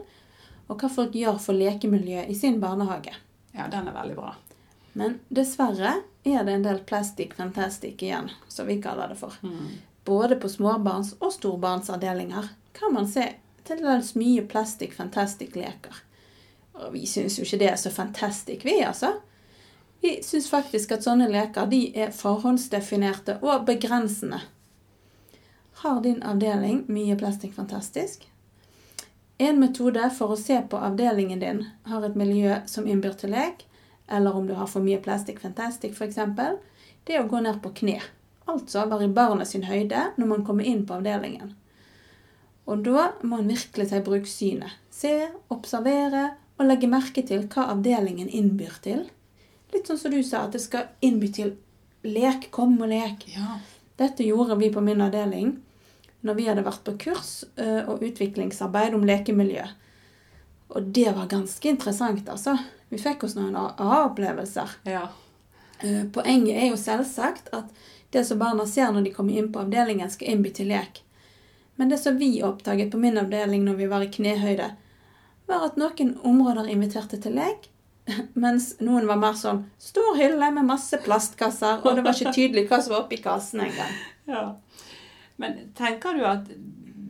og 0.70 0.82
hva 0.82 0.90
folk 0.90 1.18
gjør 1.18 1.38
for 1.42 1.58
lekemiljøet 1.58 2.30
i 2.30 2.38
sin 2.38 2.60
barnehage. 2.62 3.14
Ja, 3.54 3.68
den 3.70 3.90
er 3.90 3.96
veldig 3.96 4.18
bra. 4.18 4.34
Men 4.98 5.20
dessverre 5.30 6.00
er 6.24 6.44
det 6.46 6.56
en 6.56 6.66
del 6.66 6.82
plastic 6.90 7.36
fantastic 7.38 8.02
igjen, 8.02 8.30
som 8.48 8.68
vi 8.68 8.80
kaller 8.82 9.14
det 9.14 9.20
for. 9.22 9.38
Både 10.06 10.36
på 10.42 10.50
småbarns- 10.50 11.16
og 11.20 11.34
storbarnsavdelinger 11.34 12.50
kan 12.74 12.94
man 12.94 13.08
se 13.08 13.28
til 13.68 13.82
dels 13.86 14.16
mye 14.18 14.46
plastic 14.50 14.96
fantastic 14.98 15.56
leker. 15.56 16.02
Og 16.80 16.94
vi 16.94 17.06
syns 17.10 17.38
jo 17.38 17.46
ikke 17.46 17.60
det 17.62 17.70
er 17.70 17.80
så 17.82 17.92
fantastic, 17.92 18.66
vi, 18.66 18.80
altså. 18.86 19.20
Vi 20.02 20.20
syns 20.24 20.50
faktisk 20.50 20.94
at 20.96 21.04
sånne 21.04 21.28
leker 21.32 21.68
de 21.72 21.82
er 21.98 22.16
forhåndsdefinerte 22.16 23.40
og 23.44 23.66
begrensende. 23.68 24.40
Har 25.84 26.02
din 26.04 26.22
avdeling 26.24 26.86
mye 26.92 27.16
plastikk 27.20 27.54
fantastisk? 27.56 28.26
En 29.40 29.60
metode 29.60 30.10
for 30.16 30.36
å 30.36 30.40
se 30.40 30.58
på 30.72 30.80
avdelingen 30.84 31.40
din 31.40 31.62
har 31.88 32.04
et 32.04 32.16
miljø 32.20 32.58
som 32.68 32.88
innbyr 32.88 33.16
til 33.20 33.32
lek, 33.32 33.64
eller 34.12 34.36
om 34.36 34.48
du 34.48 34.56
har 34.58 34.68
for 34.68 34.84
mye 34.84 35.00
plastikk 35.04 35.40
fantastic 35.40 35.96
f.eks., 35.96 36.20
det 37.08 37.16
er 37.16 37.24
å 37.24 37.30
gå 37.32 37.40
ned 37.44 37.62
på 37.64 37.72
kne. 37.80 38.00
Altså 38.50 38.84
være 38.90 39.08
i 39.08 39.14
barnet 39.14 39.48
sin 39.48 39.64
høyde 39.68 40.10
når 40.18 40.32
man 40.32 40.44
kommer 40.48 40.68
inn 40.68 40.84
på 40.88 40.98
avdelingen. 40.98 41.54
Og 42.70 42.84
da 42.86 43.12
må 43.22 43.38
man 43.38 43.48
virkelig 43.50 43.90
ta 43.90 44.00
i 44.00 44.06
bruk 44.06 44.28
synet. 44.30 44.76
Se, 44.92 45.14
observere 45.54 46.34
og 46.60 46.68
legge 46.68 46.90
merke 46.92 47.24
til 47.26 47.48
hva 47.48 47.70
avdelingen 47.74 48.30
innbyr 48.30 48.76
til. 48.84 49.08
Litt 49.74 49.88
sånn 49.90 50.00
som 50.02 50.12
du 50.14 50.22
sa, 50.24 50.46
at 50.48 50.56
det 50.56 50.62
skal 50.64 50.88
innby 51.06 51.30
til 51.34 51.56
lek, 52.06 52.50
kom 52.52 52.78
og 52.82 52.90
lek. 52.90 53.26
Ja. 53.36 53.60
Dette 54.00 54.24
gjorde 54.24 54.58
vi 54.60 54.72
på 54.74 54.82
min 54.82 55.02
avdeling 55.04 55.58
når 56.26 56.36
vi 56.36 56.48
hadde 56.50 56.66
vært 56.66 56.84
på 56.84 56.96
kurs 57.00 57.44
eh, 57.56 57.86
og 57.88 58.02
utviklingsarbeid 58.04 58.96
om 58.98 59.06
lekemiljø. 59.08 59.66
Og 60.76 60.90
det 60.96 61.12
var 61.16 61.30
ganske 61.32 61.70
interessant, 61.70 62.28
altså. 62.30 62.58
Vi 62.90 63.00
fikk 63.02 63.24
oss 63.24 63.38
noen 63.38 63.56
aha-opplevelser. 63.56 64.80
ja. 64.90 65.08
Eh, 65.80 66.04
Poenget 66.12 66.58
er 66.60 66.68
jo 66.74 66.78
selvsagt 66.80 67.54
at 67.56 67.70
det 68.12 68.26
som 68.28 68.40
barna 68.42 68.66
ser 68.68 68.92
når 68.92 69.06
de 69.06 69.14
kommer 69.16 69.38
inn 69.38 69.52
på 69.54 69.62
avdelingen, 69.62 70.10
skal 70.12 70.34
innby 70.34 70.52
til 70.52 70.68
lek. 70.74 71.04
Men 71.80 71.90
det 71.90 72.02
som 72.02 72.18
vi 72.20 72.42
oppdaget 72.44 72.92
på 72.92 73.00
min 73.00 73.18
avdeling 73.18 73.64
når 73.64 73.78
vi 73.80 73.88
var 73.88 74.04
i 74.04 74.12
knehøyde, 74.12 74.72
var 75.48 75.66
at 75.66 75.78
noen 75.80 76.18
områder 76.28 76.68
inviterte 76.70 77.20
til 77.22 77.38
lek, 77.40 77.70
mens 78.34 78.72
noen 78.84 79.08
var 79.10 79.20
mer 79.22 79.38
sånn 79.38 79.64
stor 79.82 80.18
hylle 80.20 80.52
med 80.56 80.68
masse 80.68 81.00
plastkasser, 81.04 81.84
og 81.84 81.98
det 81.98 82.06
var 82.06 82.18
ikke 82.18 82.36
tydelig 82.36 82.66
hva 82.70 82.82
som 82.84 82.96
var 82.96 83.06
oppi 83.06 83.22
kassen 83.24 83.66
engang. 83.68 84.00
Ja. 84.30 84.44
Men 85.42 85.56
tenker 85.74 86.14
du 86.14 86.22
at 86.30 86.50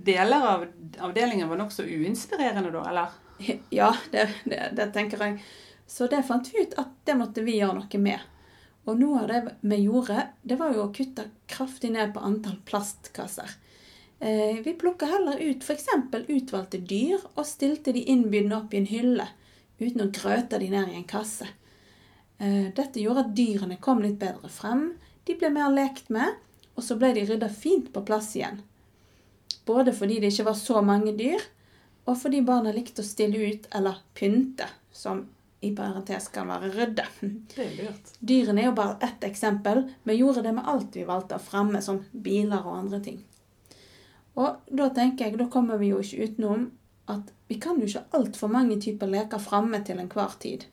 deler 0.07 0.45
av 0.53 0.61
avdelingen 1.03 1.49
var 1.49 1.59
nokså 1.59 1.83
uinspirerende 1.83 2.71
da, 2.71 2.83
eller? 2.87 3.17
Ja, 3.75 3.89
det, 4.13 4.29
det, 4.45 4.61
det 4.77 4.85
tenker 4.95 5.25
jeg. 5.25 5.41
Så 5.89 6.07
det 6.07 6.21
fant 6.27 6.47
vi 6.53 6.63
ut 6.63 6.77
at 6.79 6.93
det 7.09 7.17
måtte 7.19 7.43
vi 7.43 7.57
gjøre 7.57 7.81
noe 7.81 7.99
med. 7.99 8.23
Og 8.87 8.99
noe 9.01 9.23
av 9.23 9.27
det 9.29 9.41
vi 9.59 9.81
gjorde, 9.83 10.29
det 10.47 10.57
var 10.61 10.71
jo 10.73 10.85
å 10.85 10.93
kutte 10.95 11.27
kraftig 11.51 11.91
ned 11.93 12.13
på 12.15 12.23
antall 12.23 12.55
plastkasser. 12.65 13.51
Eh, 14.19 14.61
vi 14.63 14.73
plukka 14.79 15.05
heller 15.05 15.39
ut 15.39 15.63
f.eks. 15.63 15.87
utvalgte 16.27 16.77
dyr 16.77 17.21
og 17.35 17.45
stilte 17.47 17.93
de 17.95 18.03
innbydende 18.11 18.57
opp 18.57 18.73
i 18.73 18.81
en 18.81 18.89
hylle, 18.89 19.27
uten 19.79 20.05
å 20.05 20.11
grøte 20.13 20.59
de 20.61 20.69
ned 20.71 20.91
i 20.91 20.99
en 20.99 21.07
kasse. 21.07 21.47
Eh, 22.39 22.69
dette 22.75 23.01
gjorde 23.01 23.25
at 23.25 23.33
dyrene 23.35 23.79
kom 23.83 24.03
litt 24.03 24.19
bedre 24.21 24.51
frem, 24.51 24.93
de 25.27 25.35
ble 25.37 25.51
mer 25.53 25.71
lekt 25.73 26.11
med, 26.13 26.37
og 26.75 26.85
så 26.85 26.95
ble 26.99 27.11
de 27.17 27.25
rydda 27.27 27.49
fint 27.51 27.91
på 27.93 28.03
plass 28.07 28.31
igjen. 28.37 28.61
Både 29.67 29.93
fordi 29.93 30.21
det 30.21 30.31
ikke 30.33 30.47
var 30.47 30.57
så 30.57 30.81
mange 30.85 31.13
dyr, 31.17 31.43
og 32.07 32.15
fordi 32.17 32.39
barna 32.45 32.71
likte 32.73 33.03
å 33.03 33.07
stille 33.07 33.51
ut 33.51 33.67
eller 33.75 33.99
pynte, 34.17 34.69
som 34.95 35.27
i 35.61 35.73
parentes 35.75 36.29
kan 36.33 36.47
være 36.49 36.71
rydde. 36.73 37.05
Det 37.51 37.65
er 37.65 37.73
lurt. 37.81 38.13
Dyrene 38.19 38.63
er 38.63 38.69
jo 38.69 38.77
bare 38.77 38.95
ett 39.03 39.25
eksempel. 39.27 39.83
Vi 40.07 40.15
gjorde 40.15 40.45
det 40.45 40.53
med 40.55 40.67
alt 40.71 40.95
vi 40.95 41.03
valgte 41.07 41.35
å 41.35 41.43
fremme, 41.43 41.81
som 41.83 41.99
biler 42.11 42.63
og 42.63 42.77
andre 42.77 43.01
ting. 43.03 43.19
Og 44.39 44.71
da 44.71 44.87
tenker 44.95 45.27
jeg, 45.27 45.39
da 45.39 45.49
kommer 45.51 45.81
vi 45.81 45.91
jo 45.91 45.99
ikke 45.99 46.29
utenom 46.29 46.69
at 47.09 47.31
vi 47.49 47.57
kan 47.61 47.79
jo 47.79 47.87
ikke 47.87 48.03
ha 48.03 48.19
altfor 48.19 48.51
mange 48.53 48.77
typer 48.81 49.09
leker 49.09 49.41
framme 49.41 49.81
til 49.85 50.01
enhver 50.01 50.35
tid. 50.41 50.67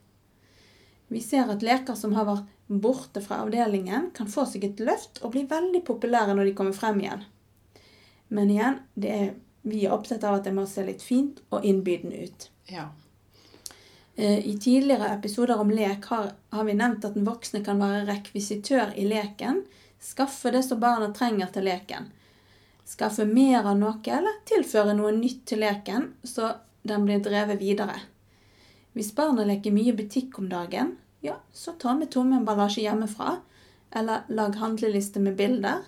Vi 1.08 1.22
ser 1.22 1.48
at 1.52 1.64
leker 1.64 1.96
som 1.98 2.16
har 2.16 2.26
vært 2.28 2.52
borte 2.66 3.22
fra 3.22 3.44
avdelingen, 3.44 4.10
kan 4.14 4.28
få 4.28 4.44
seg 4.50 4.64
et 4.66 4.82
løft 4.82 5.22
og 5.22 5.32
bli 5.36 5.44
veldig 5.48 5.84
populære 5.86 6.34
når 6.34 6.50
de 6.50 6.54
kommer 6.58 6.76
frem 6.76 7.00
igjen. 7.04 7.24
Men 8.28 8.50
igjen, 8.50 8.80
er, 9.02 9.34
vi 9.62 9.84
er 9.86 9.94
opptatt 9.94 10.24
av 10.26 10.40
at 10.40 10.48
det 10.48 10.54
må 10.56 10.66
se 10.66 10.82
litt 10.86 11.04
fint 11.04 11.38
og 11.54 11.64
innbydende 11.64 12.26
ut. 12.26 12.48
Ja. 12.72 12.88
Eh, 14.16 14.48
I 14.48 14.56
tidligere 14.58 15.12
episoder 15.14 15.62
om 15.62 15.70
lek 15.70 16.10
har, 16.10 16.32
har, 16.50 16.64
vi 16.64 16.74
nevnt 16.74 17.06
at 17.06 17.14
den 17.14 17.26
voksne 17.28 17.62
kan 17.64 17.78
være 17.82 18.06
rekvisitør 18.08 18.96
i 18.98 19.06
leken. 19.06 19.62
Skaffe 20.02 20.50
det 20.50 20.64
som 20.66 20.82
barna 20.82 21.12
trenger 21.14 21.52
til 21.54 21.68
leken. 21.68 22.10
Skaffe 22.86 23.26
mer 23.26 23.64
av 23.66 23.74
noe, 23.78 23.98
eller 24.06 24.38
tilføre 24.46 24.94
noe 24.94 25.10
nytt 25.16 25.42
til 25.50 25.64
leken, 25.64 26.12
så 26.22 26.52
den 26.86 27.06
blir 27.08 27.18
drevet 27.24 27.58
videre. 27.58 27.98
Hvis 28.94 29.10
barna 29.14 29.44
leker 29.44 29.74
mye 29.74 29.92
butikk 29.92 30.38
om 30.38 30.46
dagen, 30.48 30.94
ja, 31.20 31.34
så 31.52 31.72
ta 31.72 31.94
med 31.98 32.12
tom 32.14 32.32
emballasje 32.32 32.84
hjemmefra. 32.84 33.36
Eller 33.90 34.22
lag 34.28 34.54
handleliste 34.56 35.20
med 35.20 35.36
bilder. 35.36 35.82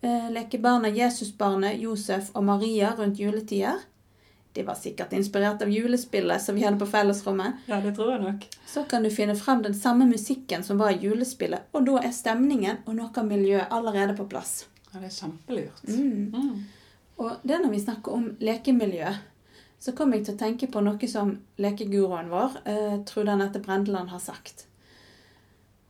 Eh, 0.00 0.30
leker 0.30 0.58
barna 0.58 0.88
Jesusbarnet, 0.88 1.80
Josef 1.80 2.30
og 2.34 2.44
Maria 2.44 2.94
rundt 2.96 3.20
juletider. 3.20 3.84
De 4.52 4.62
var 4.64 4.74
sikkert 4.74 5.12
inspirert 5.12 5.62
av 5.62 5.68
julespillet 5.68 6.42
som 6.42 6.56
vi 6.56 6.64
hadde 6.64 6.80
på 6.80 6.88
fellesrommet. 6.88 7.66
Ja, 7.68 7.80
det 7.84 7.92
tror 7.96 8.14
jeg 8.14 8.22
nok. 8.22 8.46
Så 8.66 8.86
kan 8.88 9.04
du 9.04 9.10
finne 9.10 9.36
frem 9.36 9.60
den 9.62 9.74
samme 9.76 10.06
musikken 10.08 10.64
som 10.64 10.80
var 10.80 10.94
i 10.94 11.02
julespillet, 11.02 11.68
og 11.76 11.84
da 11.84 11.98
er 12.00 12.14
stemningen 12.16 12.80
og 12.86 12.96
noe 12.96 13.12
av 13.12 13.28
miljøet 13.28 13.68
allerede 13.68 14.16
på 14.16 14.24
plass. 14.32 14.62
Ja, 14.96 15.00
det 15.02 15.10
er 15.10 15.16
kjempelurt. 15.18 15.82
Mm. 15.88 16.34
Mm. 16.34 16.62
Og 17.16 17.42
det 17.42 17.58
når 17.60 17.70
vi 17.74 17.80
snakker 17.80 18.12
om 18.16 18.30
lekemiljø, 18.40 19.10
så 19.78 19.92
kom 19.92 20.14
jeg 20.14 20.24
til 20.24 20.36
å 20.36 20.40
tenke 20.40 20.68
på 20.72 20.80
noe 20.80 21.08
som 21.10 21.34
lekeguruen 21.60 22.30
vår, 22.32 22.56
eh, 22.64 22.94
Trude 23.04 23.34
Anette 23.34 23.60
Brendeland, 23.60 24.08
har 24.08 24.22
sagt. 24.24 24.64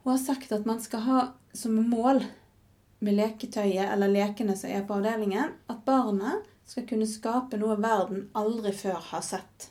Hun 0.03 0.17
har 0.17 0.19
sagt 0.19 0.53
at 0.53 0.67
man 0.67 0.81
skal 0.83 1.01
ha 1.07 1.21
som 1.53 1.79
mål 1.91 2.25
med 2.99 3.15
leketøyet 3.15 3.93
eller 3.93 4.11
lekene 4.11 4.57
som 4.59 4.71
er 4.71 4.83
på 4.83 4.99
avdelingen, 4.99 5.55
at 5.71 5.85
barnet 5.87 6.51
skal 6.67 6.87
kunne 6.91 7.07
skape 7.07 7.59
noe 7.63 7.79
verden 7.79 8.27
aldri 8.35 8.75
før 8.75 8.99
har 9.13 9.23
sett. 9.23 9.71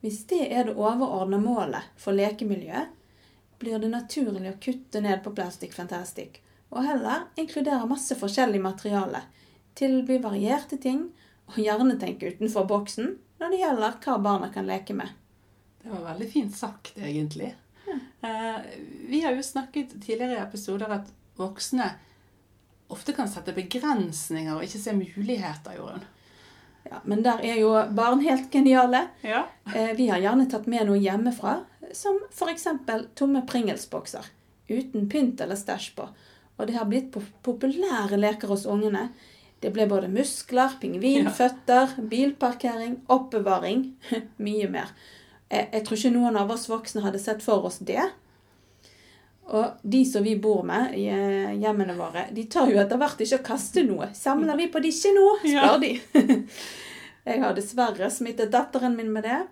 Hvis 0.00 0.24
det 0.32 0.46
er 0.48 0.64
det 0.64 0.78
overordna 0.80 1.36
målet 1.40 1.92
for 2.00 2.16
lekemiljøet, 2.16 2.88
blir 3.60 3.78
det 3.78 3.92
naturlig 3.92 4.48
å 4.48 4.60
kutte 4.60 5.04
ned 5.04 5.20
på 5.24 5.32
Plastic 5.36 5.76
Fantastic, 5.76 6.40
og 6.72 6.86
heller 6.86 7.26
inkludere 7.40 7.86
masse 7.88 8.16
forskjellig 8.18 8.60
materiale, 8.62 9.24
tilby 9.74 10.20
varierte 10.22 10.78
ting 10.80 11.08
og 11.50 11.58
gjerne 11.60 11.98
tenke 12.00 12.32
utenfor 12.34 12.66
boksen 12.70 13.14
når 13.40 13.52
det 13.52 13.60
gjelder 13.60 14.00
hva 14.04 14.16
barna 14.22 14.48
kan 14.54 14.66
leke 14.68 14.96
med. 14.96 15.10
Det 15.82 15.92
var 15.92 16.06
veldig 16.14 16.30
fint 16.32 16.56
sagt, 16.56 16.94
egentlig. 16.96 17.52
Ja. 17.84 17.98
Eh, 18.28 18.60
vi 19.10 19.20
har 19.20 19.34
jo 19.36 19.42
snakket 19.44 19.98
tidligere 20.00 20.38
i 20.38 20.42
episoder 20.42 20.94
at 20.96 21.10
voksne 21.36 21.90
ofte 22.94 23.12
kan 23.16 23.28
sette 23.28 23.52
begrensninger 23.56 24.54
og 24.54 24.64
ikke 24.64 24.80
se 24.80 24.94
muligheter, 24.96 25.76
Jorunn. 25.76 26.04
Ja, 26.84 27.00
Men 27.04 27.22
der 27.24 27.40
er 27.44 27.58
jo 27.60 27.72
barn 27.96 28.20
helt 28.20 28.50
geniale. 28.52 29.06
Ja. 29.22 29.46
Eh, 29.74 29.92
vi 29.96 30.08
har 30.08 30.20
gjerne 30.20 30.48
tatt 30.50 30.66
med 30.68 30.86
noe 30.88 31.00
hjemmefra, 31.00 31.58
som 31.96 32.18
f.eks. 32.30 32.66
tomme 33.16 33.44
Pringles-bokser 33.48 34.28
uten 34.68 35.08
pynt 35.08 35.40
eller 35.40 35.56
stæsj 35.56 35.94
på. 35.96 36.08
Og 36.56 36.68
det 36.68 36.76
har 36.78 36.88
blitt 36.90 37.14
populære 37.42 38.18
leker 38.20 38.50
hos 38.50 38.66
ungene. 38.70 39.08
Det 39.60 39.72
ble 39.74 39.86
både 39.90 40.10
muskler, 40.12 40.76
pingvinføtter, 40.80 41.96
bilparkering, 42.10 42.98
oppbevaring. 43.10 43.86
Mye 44.44 44.68
mer. 44.70 44.92
Jeg, 45.50 45.70
jeg, 45.72 45.84
tror 45.86 45.98
ikke 45.98 46.14
noen 46.14 46.38
av 46.40 46.52
oss 46.54 46.68
voksne 46.70 47.04
hadde 47.04 47.22
sett 47.22 47.42
for 47.44 47.66
oss 47.66 47.80
det. 47.86 48.04
Og 49.44 49.80
de 49.82 50.00
som 50.08 50.24
vi 50.24 50.36
bor 50.40 50.62
med 50.64 50.94
i 50.96 51.04
eh, 51.12 51.52
hjemmene 51.60 51.96
våre, 51.98 52.28
de 52.32 52.46
tør 52.50 52.70
jo 52.72 52.80
etter 52.80 53.00
hvert 53.00 53.20
ikke 53.20 53.42
å 53.42 53.46
kaste 53.50 53.84
noe. 53.84 54.08
Samler 54.16 54.56
vi 54.60 54.70
på 54.72 54.80
de 54.80 54.92
ikke 54.94 55.12
nå? 55.16 55.26
spør 55.42 55.82
de. 55.82 55.92
Jeg 57.28 57.40
har 57.40 57.56
dessverre 57.56 58.08
smittet 58.12 58.52
datteren 58.52 58.96
min 58.96 59.12
med 59.12 59.24
det. 59.24 59.42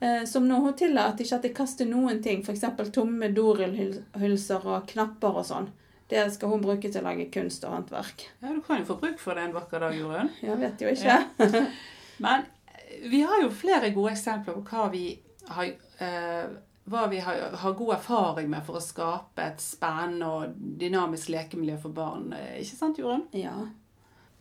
Eh, 0.00 0.24
som 0.28 0.48
nå 0.48 0.60
hun 0.62 0.76
tillater 0.76 1.24
ikke 1.24 1.38
at 1.40 1.46
jeg 1.48 1.56
kaster 1.56 1.88
noen 1.88 2.20
ting, 2.22 2.44
f.eks. 2.44 2.66
tomme 2.92 3.30
dorullhylser 3.34 4.66
og 4.68 4.84
knapper 4.92 5.40
og 5.40 5.46
sånn. 5.48 5.70
Det 6.08 6.22
skal 6.32 6.48
hun 6.48 6.62
bruke 6.64 6.88
til 6.88 7.02
å 7.02 7.08
lage 7.10 7.26
kunst 7.32 7.64
og 7.68 7.74
håndverk. 7.74 8.24
Ja, 8.40 8.52
Du 8.54 8.62
kan 8.64 8.80
jo 8.80 8.88
få 8.88 8.96
bruk 9.00 9.18
for 9.20 9.36
det 9.36 9.44
en 9.44 9.56
vakker 9.56 9.84
dag, 9.84 9.96
Jorunn. 9.96 10.30
Jeg 10.40 10.56
vet 10.60 10.80
jo 10.80 10.92
ikke. 10.94 11.18
Ja. 11.18 11.64
Men 12.24 12.46
eh, 12.72 13.02
vi 13.12 13.20
har 13.28 13.42
jo 13.42 13.50
flere 13.52 13.92
gode 13.92 14.14
eksempler 14.14 14.56
på 14.56 14.64
hva 14.70 14.86
vi 14.94 15.04
har, 15.52 15.68
eh, 16.04 16.46
hva 16.88 17.04
vi 17.12 17.20
har, 17.20 17.52
har, 17.60 17.76
god 17.76 17.94
erfaring 17.98 18.48
med 18.48 18.64
for 18.64 18.80
å 18.80 18.84
skape 18.84 19.44
et 19.44 19.60
spennende 19.60 20.32
og 20.32 20.56
dynamisk 20.80 21.28
lekemiljø 21.34 21.76
for 21.84 22.00
barn. 22.00 22.32
Eh, 22.32 22.56
ikke 22.62 22.80
sant, 22.80 23.02
Jorunn? 23.02 23.28
Ja. 23.36 23.68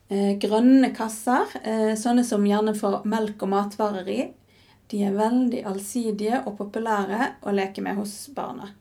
Eh, 0.07 0.37
grønne 0.39 0.93
kasser, 0.95 1.51
eh, 1.67 1.93
sånne 1.99 2.23
som 2.23 2.47
gjerne 2.47 2.77
får 2.79 3.03
melk 3.03 3.43
og 3.43 3.51
matvarer 3.51 4.07
i, 4.07 4.21
de 4.87 5.03
er 5.03 5.15
veldig 5.19 5.65
allsidige 5.67 6.45
og 6.45 6.55
populære 6.61 7.33
å 7.43 7.51
leke 7.51 7.83
med 7.83 7.99
hos 7.99 8.29
barna. 8.31 8.71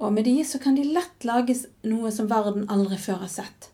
Og 0.00 0.12
med 0.12 0.24
de 0.24 0.38
så 0.48 0.58
kan 0.58 0.78
de 0.78 0.86
lett 0.88 1.26
lages 1.28 1.66
noe 1.84 2.10
som 2.14 2.30
verden 2.30 2.64
aldri 2.72 2.96
før 2.98 3.20
har 3.26 3.32
sett. 3.32 3.68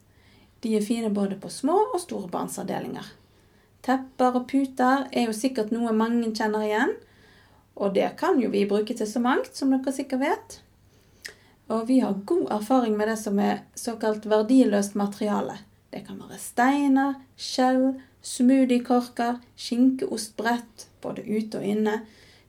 De 0.61 0.75
er 0.75 0.83
fine 0.83 1.13
både 1.15 1.39
på 1.39 1.51
små 1.53 1.77
og 1.93 2.01
store 2.03 2.29
barnsavdelinger. 2.33 3.07
Tepper 3.87 4.41
og 4.41 4.49
puter 4.51 5.07
er 5.13 5.29
jo 5.29 5.37
sikkert 5.37 5.71
noe 5.71 5.95
mange 5.95 6.33
kjenner 6.35 6.67
igjen. 6.67 6.97
Og 7.77 7.95
det 7.95 8.09
kan 8.19 8.41
jo 8.41 8.51
vi 8.51 8.65
bruke 8.67 8.97
til 8.97 9.07
så 9.07 9.23
mangt, 9.23 9.53
som 9.55 9.71
dere 9.71 9.95
sikkert 9.95 10.25
vet. 10.25 10.59
Og 11.71 11.87
vi 11.87 12.01
har 12.03 12.19
god 12.27 12.51
erfaring 12.59 12.97
med 12.99 13.13
det 13.13 13.19
som 13.21 13.39
er 13.39 13.63
såkalt 13.79 14.27
verdiløst 14.27 14.97
materiale. 14.99 15.61
Det 15.93 16.03
kan 16.07 16.19
være 16.19 16.39
steiner, 16.43 17.15
skjell, 17.39 18.01
smoothiekorker, 18.27 19.39
skinkeostbrett, 19.55 20.89
både 21.03 21.23
ute 21.23 21.61
og 21.61 21.67
inne, 21.67 22.01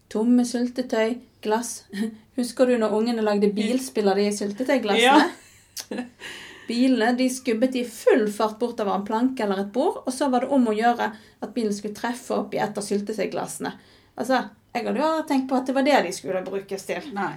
tomme 0.09 0.45
syltetøy, 0.47 1.19
glass, 1.43 1.85
Husker 2.37 2.69
du 2.69 2.75
når 2.77 2.93
ungene 2.93 3.23
lagde 3.25 3.49
bilspill 3.53 4.11
av 4.11 4.19
de 4.19 4.27
syltetøyglassene? 4.35 5.23
Ja. 5.25 6.03
Bilene 6.67 7.13
de 7.17 7.29
skubbet 7.31 7.77
i 7.79 7.85
full 7.87 8.25
fart 8.33 8.57
bortover 8.59 8.93
en 8.93 9.05
planke 9.07 9.45
eller 9.45 9.63
et 9.63 9.71
bord, 9.73 10.01
og 10.03 10.13
så 10.13 10.27
var 10.29 10.43
det 10.43 10.51
om 10.53 10.67
å 10.67 10.75
gjøre 10.75 11.07
at 11.15 11.53
bilen 11.55 11.73
skulle 11.73 11.95
treffe 11.97 12.35
opp 12.35 12.53
i 12.53 12.59
et 12.61 12.77
av 12.77 12.83
syltetøyglassene. 12.83 13.71
Altså, 14.19 14.41
jeg 14.75 14.85
hadde 14.85 15.01
jo 15.01 15.11
tenkt 15.29 15.47
på 15.49 15.57
at 15.57 15.69
det 15.69 15.77
var 15.77 15.87
det 15.87 16.01
de 16.05 16.11
skulle 16.13 16.43
brukes 16.45 16.85
til. 16.89 17.07
Nei. 17.15 17.31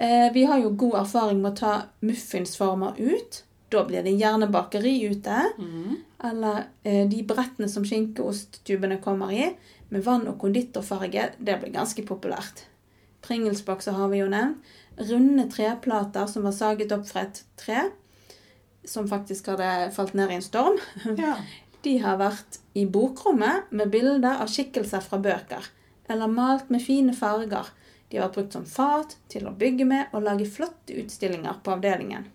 Eh, 0.00 0.32
vi 0.32 0.46
har 0.48 0.62
jo 0.62 0.72
god 0.80 1.02
erfaring 1.02 1.42
med 1.42 1.52
å 1.52 1.60
ta 1.60 1.74
muffinsformer 2.06 2.96
ut. 2.96 3.42
Da 3.70 3.84
blir 3.86 4.02
det 4.02 4.16
gjerne 4.18 4.48
bakeri 4.50 4.96
ute. 5.12 5.42
Mm. 5.60 5.98
Eller 6.30 6.64
eh, 6.82 7.04
de 7.10 7.20
brettene 7.28 7.68
som 7.70 7.84
skinkeosttubene 7.86 8.98
kommer 9.04 9.34
i, 9.36 9.50
med 9.92 10.06
vann 10.06 10.26
og 10.30 10.40
konditorfarge. 10.40 11.28
Det 11.36 11.60
blir 11.60 11.76
ganske 11.76 12.06
populært. 12.08 12.64
Pringelsbokser 13.30 13.94
har 13.94 14.08
vi 14.10 14.18
jo 14.18 14.26
nevnt. 14.26 14.70
Runde 14.98 15.44
treplater 15.52 16.26
som 16.26 16.42
var 16.42 16.52
saget 16.52 16.90
opp 16.92 17.04
fra 17.06 17.22
et 17.22 17.36
tre, 17.56 17.84
som 18.84 19.06
faktisk 19.08 19.52
hadde 19.52 19.68
falt 19.94 20.16
ned 20.18 20.32
i 20.32 20.38
en 20.40 20.42
storm. 20.42 20.80
Ja. 21.14 21.36
De 21.86 21.92
har 22.02 22.18
vært 22.18 22.58
i 22.74 22.82
bokrommet 22.90 23.70
med 23.70 23.92
bilder 23.94 24.42
av 24.42 24.50
skikkelser 24.50 25.04
fra 25.04 25.20
bøker, 25.22 25.68
eller 26.10 26.28
malt 26.28 26.72
med 26.74 26.82
fine 26.82 27.14
farger. 27.16 27.70
De 28.10 28.18
har 28.18 28.26
vært 28.26 28.40
brukt 28.40 28.56
som 28.58 28.66
fat 28.66 29.14
til 29.30 29.46
å 29.46 29.54
bygge 29.54 29.86
med 29.86 30.10
og 30.10 30.26
lage 30.26 30.48
flotte 30.50 30.98
utstillinger 30.98 31.62
på 31.62 31.76
avdelingen. 31.76 32.26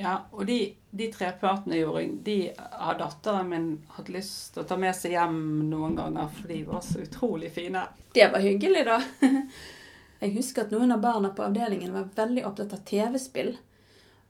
Ja, 0.00 0.16
og 0.32 0.48
de, 0.48 0.56
de 0.96 1.10
treplatene 1.12 1.76
gjorde 1.82 2.06
de 2.24 2.38
har 2.56 2.96
datteren 2.98 3.52
min 3.52 3.68
hatt 3.98 4.08
lyst 4.10 4.54
til 4.54 4.64
å 4.64 4.66
ta 4.72 4.80
med 4.80 4.96
seg 4.96 5.14
hjem 5.18 5.38
noen 5.68 5.94
ganger, 6.00 6.32
for 6.40 6.56
de 6.56 6.58
var 6.72 6.82
så 6.88 7.04
utrolig 7.04 7.52
fine. 7.52 7.84
Det 8.16 8.32
var 8.32 8.48
hyggelig, 8.48 8.88
da. 8.88 8.98
Jeg 10.22 10.36
husker 10.36 10.64
at 10.66 10.72
noen 10.74 10.94
av 10.94 11.00
barna 11.02 11.32
på 11.34 11.42
avdelingen 11.44 11.92
var 11.94 12.10
veldig 12.16 12.44
opptatt 12.46 12.74
av 12.76 12.84
TV-spill. 12.86 13.56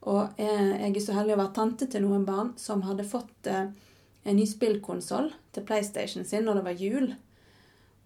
Og 0.08 0.38
jeg 0.40 0.88
er 0.88 1.02
så 1.04 1.14
heldig 1.14 1.36
å 1.36 1.40
være 1.44 1.54
tante 1.58 1.86
til 1.92 2.02
noen 2.06 2.24
barn 2.26 2.54
som 2.58 2.80
hadde 2.86 3.04
fått 3.06 3.46
eh, 3.50 3.68
en 4.24 4.38
ny 4.38 4.46
spillkonsoll 4.48 5.28
til 5.54 5.66
PlayStation 5.68 6.24
sin 6.26 6.48
når 6.48 6.58
det 6.58 6.64
var 6.70 6.80
jul. 6.80 7.12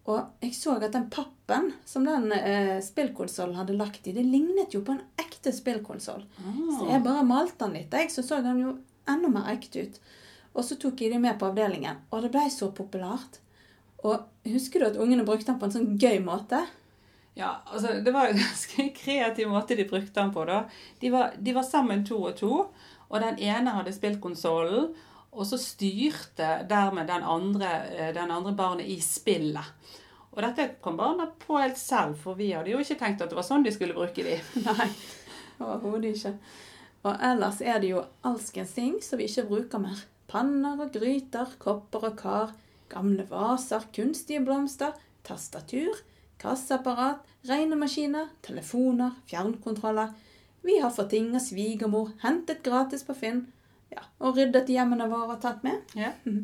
Og 0.07 0.43
jeg 0.45 0.53
så 0.55 0.77
at 0.77 0.93
den 0.95 1.09
pappen 1.11 1.73
som 1.89 2.05
den 2.07 2.31
eh, 2.37 2.77
spillkonsollen 2.85 3.57
hadde 3.59 3.79
lagt 3.79 4.07
i, 4.07 4.13
det 4.15 4.27
lignet 4.27 4.75
jo 4.77 4.83
på 4.87 4.95
en 4.95 5.03
ekte 5.23 5.55
spillkonsoll. 5.55 6.23
Så 6.43 6.85
Ah. 6.85 6.93
jeg 6.93 7.03
bare 7.07 7.25
malte 7.27 7.65
den 7.65 7.75
litt, 7.79 7.93
jeg, 7.95 8.11
så 8.13 8.23
så 8.23 8.43
den 8.45 8.61
jo 8.63 8.77
enda 9.09 9.31
mer 9.31 9.51
ekte 9.55 9.87
ut. 9.87 9.99
Og 10.55 10.65
så 10.65 10.77
tok 10.81 11.01
jeg 11.01 11.13
det 11.13 11.21
med 11.21 11.39
på 11.39 11.49
avdelingen, 11.51 11.97
og 12.11 12.23
det 12.23 12.31
ble 12.35 12.47
så 12.51 12.71
populært. 12.75 13.41
Og 14.05 14.21
husker 14.47 14.81
du 14.81 14.87
at 14.87 14.97
ungene 15.01 15.25
brukte 15.27 15.51
den 15.51 15.59
på 15.59 15.67
en 15.69 15.75
sånn 15.75 15.97
gøy 15.99 16.21
måte? 16.25 16.63
Ja, 17.37 17.59
altså 17.67 17.99
det 18.01 18.13
var 18.15 18.27
en 18.31 18.41
ganske 18.41 18.89
kreativ 18.97 19.51
måte 19.53 19.77
de 19.77 19.89
brukte 19.89 20.21
den 20.21 20.33
på 20.33 20.45
da. 20.49 20.63
De 21.01 21.13
var, 21.13 21.37
de 21.39 21.55
var 21.57 21.67
sammen 21.69 22.05
to 22.09 22.23
og 22.31 22.39
to, 22.41 22.55
og 23.07 23.21
den 23.23 23.39
ene 23.45 23.77
hadde 23.77 23.93
spilt 23.95 24.23
konsollen, 24.25 24.95
og 25.37 25.45
så 25.45 25.59
styrte 25.61 26.63
dermed 26.69 27.11
den 27.11 27.25
andre, 27.29 27.73
eh, 27.93 28.13
den 28.17 28.33
andre 28.33 28.55
barnet 28.57 28.89
i 28.89 28.97
spillet. 29.05 29.93
Og 30.33 30.43
dette 30.45 30.69
kom 30.85 30.97
barna 30.97 31.29
på 31.41 31.59
helt 31.61 31.79
selv, 31.81 32.17
for 32.21 32.37
vi 32.41 32.51
hadde 32.53 32.73
jo 32.73 32.81
ikke 32.81 32.99
tenkt 33.01 33.23
at 33.25 33.33
det 33.33 33.37
var 33.37 33.45
sånn 33.45 33.65
de 33.65 33.73
skulle 33.73 33.97
bruke 33.97 34.25
de. 34.25 34.39
Nei, 34.67 34.89
overhodet 35.61 36.17
ikke. 36.17 36.35
Og 37.07 37.23
ellers 37.29 37.61
er 37.61 37.81
det 37.81 37.93
jo 37.93 38.03
alskens 38.27 38.75
ting 38.77 38.97
som 39.05 39.21
vi 39.21 39.29
ikke 39.29 39.47
bruker 39.49 39.83
mer. 39.85 40.03
Panner 40.29 40.81
og 40.83 40.93
gryter, 40.97 41.53
kopper 41.61 42.09
og 42.11 42.17
kar, 42.19 42.57
gamle 42.93 43.29
vaser, 43.29 43.85
kunstige 43.95 44.43
blomster, 44.45 44.97
tastatur, 45.27 46.01
kasseapparat, 46.43 47.23
regnemaskiner, 47.49 48.29
telefoner, 48.47 49.11
fjernkontroller. 49.31 50.15
Vi 50.67 50.79
har 50.83 50.91
fått 50.91 51.11
ting 51.11 51.31
av 51.37 51.45
svigermor, 51.45 52.11
hentet 52.23 52.63
gratis 52.67 53.07
på 53.07 53.15
Finn, 53.15 53.45
ja, 53.93 54.03
og 54.19 54.37
ryddet 54.37 54.71
hjemmene 54.73 55.07
våre 55.11 55.37
og 55.37 55.43
tatt 55.45 55.63
med. 55.67 55.83
Ja. 55.95 56.13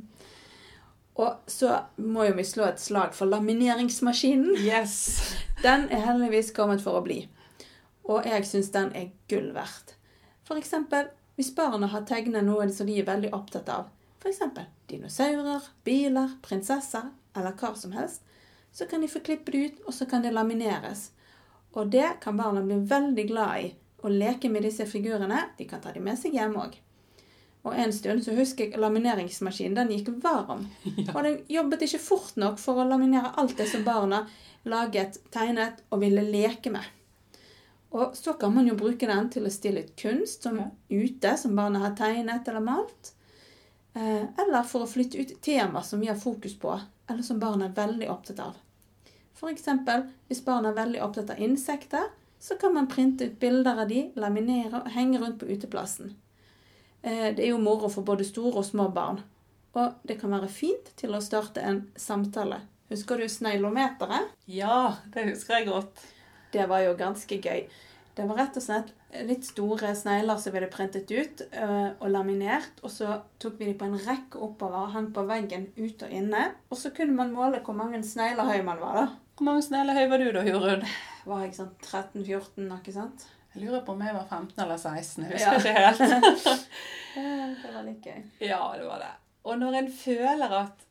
Og 1.20 1.50
så 1.50 1.75
må 2.00 2.22
jo 2.25 2.37
vi 2.38 2.44
slå 2.49 2.70
et 2.70 2.80
slag 2.80 3.11
for 3.12 3.28
lamineringsmaskinen. 3.28 4.54
Yes! 4.64 4.94
Den 5.64 5.84
er 5.92 6.06
heldigvis 6.06 6.54
kommet 6.56 6.80
for 6.80 6.96
å 6.96 7.02
bli. 7.04 7.26
Og 8.08 8.25
jeg 8.26 8.46
syns 8.49 8.72
den 8.75 8.88
er 8.99 9.12
gull 9.30 9.52
verdt. 9.54 9.92
For 10.49 10.58
eksempel 10.58 11.11
hvis 11.38 11.52
barna 11.54 11.88
har 11.92 12.04
tegnet 12.08 12.44
noe 12.44 12.66
som 12.75 12.88
de 12.88 12.99
er 13.00 13.06
veldig 13.06 13.30
opptatt 13.37 13.68
av, 13.72 13.92
f.eks. 14.20 14.40
dinosaurer, 14.90 15.68
biler, 15.87 16.34
prinsesser 16.42 17.08
eller 17.37 17.54
hva 17.61 17.72
som 17.78 17.94
helst, 17.96 18.25
så 18.72 18.86
kan 18.88 19.00
de 19.04 19.08
få 19.08 19.20
klippe 19.20 19.52
det 19.52 19.58
ut, 19.66 19.82
og 19.86 19.94
så 19.94 20.06
kan 20.08 20.22
det 20.24 20.32
lamineres. 20.32 21.10
Og 21.72 21.90
det 21.92 22.06
kan 22.20 22.36
barna 22.36 22.62
bli 22.64 22.78
veldig 22.88 23.26
glad 23.28 23.60
i. 23.64 23.74
Å 24.02 24.10
leke 24.10 24.48
med 24.50 24.64
disse 24.66 24.86
figurene. 24.88 25.38
De 25.58 25.64
kan 25.68 25.80
ta 25.80 25.92
dem 25.92 26.04
med 26.04 26.18
seg 26.18 26.34
hjem 26.34 26.56
òg. 26.58 26.74
Og 27.62 27.76
en 27.78 27.92
stund 27.94 28.24
så 28.24 28.34
husker 28.34 28.66
jeg 28.66 28.80
lamineringsmaskinen. 28.82 29.76
Den 29.78 29.92
gikk 29.94 30.08
varm. 30.24 30.64
Og 31.14 31.20
den 31.22 31.38
jobbet 31.52 31.84
ikke 31.86 32.00
fort 32.02 32.36
nok 32.40 32.58
for 32.58 32.80
å 32.82 32.88
laminere 32.88 33.30
alt 33.38 33.54
det 33.60 33.68
som 33.70 33.84
barna 33.86 34.24
laget, 34.68 35.20
tegnet 35.34 35.80
og 35.90 36.02
ville 36.02 36.22
leke 36.26 36.70
med. 36.74 36.84
Og 37.92 38.16
så 38.16 38.32
kan 38.40 38.54
man 38.54 38.66
jo 38.66 38.74
bruke 38.78 39.06
den 39.06 39.28
til 39.30 39.46
å 39.46 39.52
stille 39.52 39.82
ut 39.84 39.96
kunst 40.00 40.42
som 40.46 40.58
Ja. 40.58 40.68
ute, 40.90 41.36
som 41.36 41.56
barna 41.56 41.78
har 41.78 41.96
tegnet 41.98 42.48
eller 42.48 42.60
malt. 42.64 43.12
Eh, 43.94 44.25
eller 44.38 44.62
for 44.62 44.84
å 44.84 44.88
flytte 44.88 45.20
ut 45.20 45.34
temaer 45.44 45.84
som 45.84 46.00
vi 46.00 46.08
har 46.08 46.16
fokus 46.16 46.54
på, 46.58 46.80
eller 47.11 47.22
som 47.22 47.40
barn 47.40 47.62
er 47.62 47.75
veldig 47.76 48.08
opptatt 48.11 48.40
av. 48.40 48.61
Eksempel, 49.42 50.05
hvis 50.28 50.44
barn 50.46 50.68
er 50.68 50.76
veldig 50.76 51.00
opptatt 51.02 51.33
av 51.35 51.40
insekter, 51.42 52.05
så 52.38 52.55
kan 52.61 52.74
man 52.74 52.87
printe 52.87 53.26
ut 53.26 53.40
bilder 53.40 53.81
av 53.83 53.88
de, 53.90 54.05
laminere 54.14 54.85
og 54.85 54.90
henge 54.94 55.18
rundt 55.18 55.40
på 55.40 55.48
uteplassen. 55.50 56.14
Eh, 57.02 57.35
Det 57.35 57.42
er 57.44 57.50
jo 57.50 57.59
moro 57.59 57.88
for 57.88 58.02
både 58.02 58.24
store 58.24 58.59
og 58.62 58.64
små 58.64 58.88
barn. 58.94 59.20
Og 59.74 59.94
det 60.07 60.20
kan 60.20 60.31
være 60.31 60.48
fint 60.48 60.92
til 60.96 61.14
å 61.14 61.20
starte 61.20 61.61
en 61.61 61.90
samtale. 61.96 62.61
Husker 62.90 63.18
du 63.18 63.28
sneglometeret? 63.28 64.31
Ja, 64.46 64.96
det 65.14 65.24
husker 65.31 65.59
jeg 65.59 65.68
godt. 65.68 66.02
Det 66.52 66.68
var 66.68 66.81
jo 66.85 66.94
ganske 66.94 67.38
gøy. 67.40 67.66
Det 68.14 68.27
var 68.29 68.37
rett 68.37 68.57
og 68.61 68.62
slett 68.64 68.90
litt 69.25 69.46
store 69.48 69.94
snegler 69.96 70.37
som 70.40 70.53
vi 70.53 70.59
hadde 70.61 70.72
printet 70.75 71.11
ut 71.11 71.42
øh, 71.48 71.90
og 71.98 72.11
laminert. 72.12 72.83
Og 72.85 72.90
så 72.92 73.14
tok 73.40 73.55
vi 73.61 73.70
de 73.70 73.75
på 73.81 73.87
en 73.88 73.96
rekke 74.05 74.37
oppover 74.44 74.83
og 74.87 74.92
hang 74.92 75.07
på 75.16 75.25
veggen 75.31 75.70
ute 75.79 76.09
og 76.09 76.12
inne. 76.12 76.42
Og 76.68 76.77
så 76.77 76.92
kunne 76.96 77.16
man 77.16 77.33
måle 77.33 77.62
hvor 77.64 77.77
mange 77.79 78.03
snegler 78.05 78.44
høy 78.51 78.61
man 78.66 78.81
var. 78.83 78.98
da. 78.98 79.07
Hvor 79.38 79.48
mange 79.48 79.64
snegler 79.64 79.96
høy 79.96 80.11
var 80.12 80.20
du 80.20 80.29
da, 80.37 80.42
Jorunn? 80.44 80.85
Var 81.25 81.46
jeg 81.46 81.55
sånn 81.57 81.72
13-14, 81.81 82.68
ikke 82.81 82.92
sant? 82.98 83.25
Jeg 83.55 83.64
lurer 83.66 83.83
på 83.87 83.92
om 83.96 84.01
jeg 84.05 84.14
var 84.16 84.29
15 84.29 84.61
eller 84.64 84.77
16. 84.81 85.25
Jeg 85.31 85.40
Ja. 85.40 85.55
husker 85.57 85.72
ikke 85.72 85.87
helt. 85.87 86.68
Det 87.62 87.72
var 87.75 87.83
litt 87.88 88.07
gøy. 88.07 88.22
Ja, 88.44 88.61
det 88.77 88.87
var 88.88 89.01
det. 89.03 89.11
Og 89.48 89.59
når 89.61 89.79
en 89.81 89.90
føler 89.92 90.55
at 90.61 90.85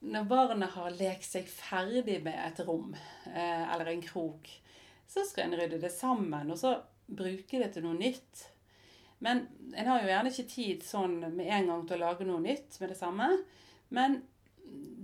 når 0.00 0.24
barnet 0.28 0.72
har 0.72 0.90
lekt 0.96 1.26
seg 1.28 1.48
ferdig 1.52 2.22
med 2.24 2.36
et 2.46 2.60
rom 2.66 2.94
eh, 2.96 3.64
eller 3.74 3.90
en 3.92 4.00
krok, 4.04 4.48
så 5.10 5.24
skal 5.26 5.48
en 5.48 5.58
rydde 5.58 5.80
det 5.82 5.90
sammen, 5.92 6.50
og 6.54 6.58
så 6.58 6.76
bruke 7.10 7.58
det 7.58 7.72
til 7.74 7.86
noe 7.86 7.98
nytt. 7.98 8.44
Men 9.20 9.42
en 9.74 9.88
har 9.90 10.00
jo 10.00 10.10
gjerne 10.10 10.30
ikke 10.32 10.50
tid 10.52 10.84
sånn 10.86 11.18
med 11.34 11.46
en 11.46 11.66
gang 11.72 11.82
til 11.88 11.98
å 11.98 12.04
lage 12.06 12.26
noe 12.28 12.40
nytt 12.44 12.78
med 12.80 12.92
det 12.92 12.98
samme. 13.00 13.26
Men 13.92 14.20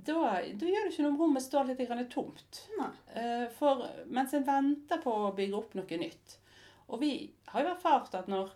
da, 0.07 0.21
da 0.47 0.71
gjør 0.71 0.87
det 0.87 0.93
ikke 0.93 1.05
noe 1.05 1.13
om 1.13 1.19
rommet 1.21 1.45
står 1.45 1.73
litt 1.73 1.83
tomt. 2.15 2.63
Nei. 2.79 2.93
Eh, 3.19 3.49
For 3.59 3.83
mens 4.07 4.35
en 4.39 4.47
venter 4.47 5.03
på 5.03 5.13
å 5.27 5.35
bygge 5.37 5.59
opp 5.59 5.75
noe 5.77 5.99
nytt. 6.01 6.39
Og 6.87 7.03
vi 7.03 7.11
har 7.51 7.65
jo 7.65 7.75
erfart 7.75 8.15
at 8.15 8.31
når 8.31 8.55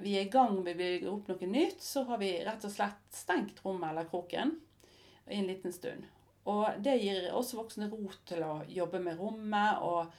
vi 0.00 0.14
er 0.16 0.28
i 0.28 0.32
gang 0.32 0.54
med 0.62 0.76
å 0.76 0.78
bygge 0.78 1.10
opp 1.10 1.28
noe 1.28 1.50
nytt, 1.50 1.82
så 1.82 2.06
har 2.08 2.22
vi 2.22 2.30
rett 2.46 2.64
og 2.64 2.72
slett 2.72 3.02
stengt 3.10 3.60
rommet 3.64 3.90
eller 3.90 4.08
kroken 4.08 4.54
i 5.26 5.42
en 5.42 5.50
liten 5.50 5.74
stund. 5.74 6.06
Og 6.48 6.78
det 6.80 6.96
gir 7.02 7.26
oss 7.36 7.52
voksne 7.58 7.90
ro 7.90 8.06
til 8.26 8.46
å 8.46 8.60
jobbe 8.70 9.02
med 9.02 9.18
rommet 9.20 9.82
og 9.84 10.14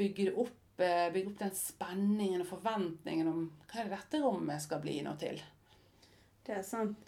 bygge 0.00 0.32
opp, 0.32 0.56
bygger 0.80 1.30
opp 1.30 1.38
den 1.44 1.54
spenningen 1.56 2.42
og 2.42 2.50
forventningen 2.54 3.28
om 3.28 3.46
hva 3.70 3.84
det 3.84 3.92
dette 3.92 4.22
rommet 4.24 4.64
skal 4.64 4.80
bli 4.82 4.98
noe 5.04 5.20
til. 5.20 5.38
Det 6.46 6.56
er 6.56 6.66
sant. 6.66 6.98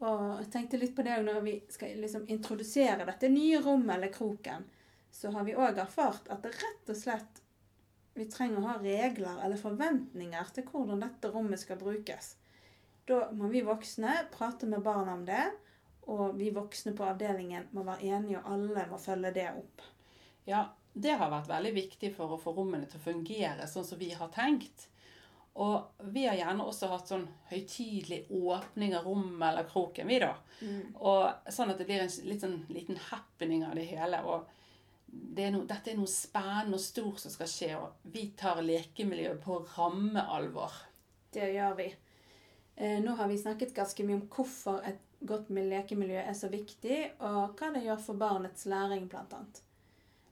Og 0.00 0.20
jeg 0.40 0.48
tenkte 0.54 0.80
litt 0.80 0.94
på 0.96 1.04
det 1.04 1.18
når 1.20 1.42
vi 1.44 1.58
skal 1.68 1.98
liksom 2.00 2.24
introdusere 2.32 3.04
dette 3.04 3.28
nye 3.28 3.60
rommet 3.60 3.98
eller 3.98 4.12
kroken, 4.14 4.64
så 5.12 5.32
har 5.34 5.44
vi 5.44 5.56
òg 5.58 5.78
erfart 5.82 6.30
at 6.32 6.40
det 6.44 6.54
rett 6.56 6.92
og 6.92 6.96
slett 6.96 7.42
vi 8.16 8.26
trenger 8.30 8.60
å 8.60 8.68
ha 8.70 8.76
regler 8.82 9.42
eller 9.44 9.60
forventninger 9.60 10.54
til 10.54 10.66
hvordan 10.70 11.04
dette 11.04 11.30
rommet 11.32 11.60
skal 11.62 11.78
brukes. 11.80 12.34
Da 13.08 13.28
må 13.36 13.50
vi 13.52 13.62
voksne 13.66 14.16
prate 14.32 14.68
med 14.70 14.82
barna 14.84 15.14
om 15.18 15.26
det, 15.28 15.44
og 16.10 16.34
vi 16.38 16.50
voksne 16.54 16.94
på 16.96 17.06
avdelingen 17.06 17.68
må 17.76 17.84
være 17.86 18.16
enige, 18.16 18.40
og 18.40 18.52
alle 18.54 18.86
må 18.90 18.98
følge 19.00 19.32
det 19.36 19.46
opp. 19.52 19.84
Ja, 20.48 20.64
det 20.92 21.16
har 21.20 21.30
vært 21.30 21.50
veldig 21.50 21.74
viktig 21.74 22.12
for 22.16 22.34
å 22.34 22.40
få 22.40 22.54
rommene 22.56 22.88
til 22.90 23.00
å 23.00 23.04
fungere 23.04 23.68
sånn 23.70 23.86
som 23.86 24.00
vi 24.00 24.10
har 24.16 24.32
tenkt. 24.34 24.88
Og 25.60 26.06
vi 26.14 26.24
har 26.26 26.38
gjerne 26.38 26.64
også 26.66 26.88
hatt 26.92 27.10
sånn 27.10 27.26
høytidelig 27.50 28.22
åpning 28.30 28.94
av 28.96 29.06
rommet 29.06 29.48
eller 29.48 29.66
kroken, 29.68 30.08
vi 30.08 30.20
da. 30.22 30.32
Og 31.02 31.52
sånn 31.52 31.72
at 31.72 31.80
det 31.80 31.86
blir 31.88 32.04
en 32.04 32.12
litt 32.28 32.44
sånn 32.44 32.60
liten 32.70 32.98
happening 33.10 33.64
av 33.66 33.74
det 33.78 33.88
hele. 33.90 34.22
Og 34.24 34.46
det 35.10 35.48
er 35.48 35.54
no, 35.54 35.64
dette 35.68 35.92
er 35.92 35.98
noe 35.98 36.10
spennende 36.10 36.78
og 36.78 36.84
stort 36.84 37.22
som 37.22 37.34
skal 37.34 37.50
skje, 37.50 37.70
og 37.78 38.12
vi 38.14 38.28
tar 38.38 38.62
lekemiljøet 38.62 39.42
på 39.42 39.58
rammealvor. 39.74 40.78
Det 41.34 41.50
gjør 41.54 41.74
vi. 41.78 41.88
Eh, 42.76 42.98
nå 43.02 43.16
har 43.18 43.30
vi 43.30 43.38
snakket 43.38 43.74
ganske 43.76 44.06
mye 44.06 44.20
om 44.20 44.28
hvorfor 44.30 44.86
et 44.86 45.02
godt 45.26 45.50
lekemiljø 45.50 46.22
er 46.22 46.36
så 46.38 46.48
viktig, 46.48 47.00
og 47.26 47.58
hva 47.58 47.74
det 47.74 47.84
gjør 47.84 48.00
for 48.06 48.22
barnets 48.22 48.64
læring, 48.70 49.10
blant 49.10 49.34
annet. 49.36 49.60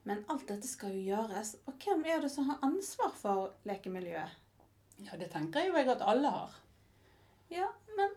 Men 0.08 0.22
alt 0.32 0.46
dette 0.48 0.68
skal 0.68 0.94
jo 0.96 1.02
gjøres, 1.10 1.54
og 1.68 1.76
hvem 1.84 2.06
er 2.08 2.22
det 2.24 2.30
som 2.32 2.46
har 2.48 2.62
ansvar 2.64 3.12
for 3.18 3.50
lekemiljøet? 3.68 4.38
Ja, 5.04 5.18
det 5.20 5.28
tenker 5.34 5.66
jo 5.66 5.76
jeg 5.76 5.90
at 5.92 6.02
alle 6.02 6.30
har. 6.32 6.54
Ja, 7.52 7.68
men 7.98 8.16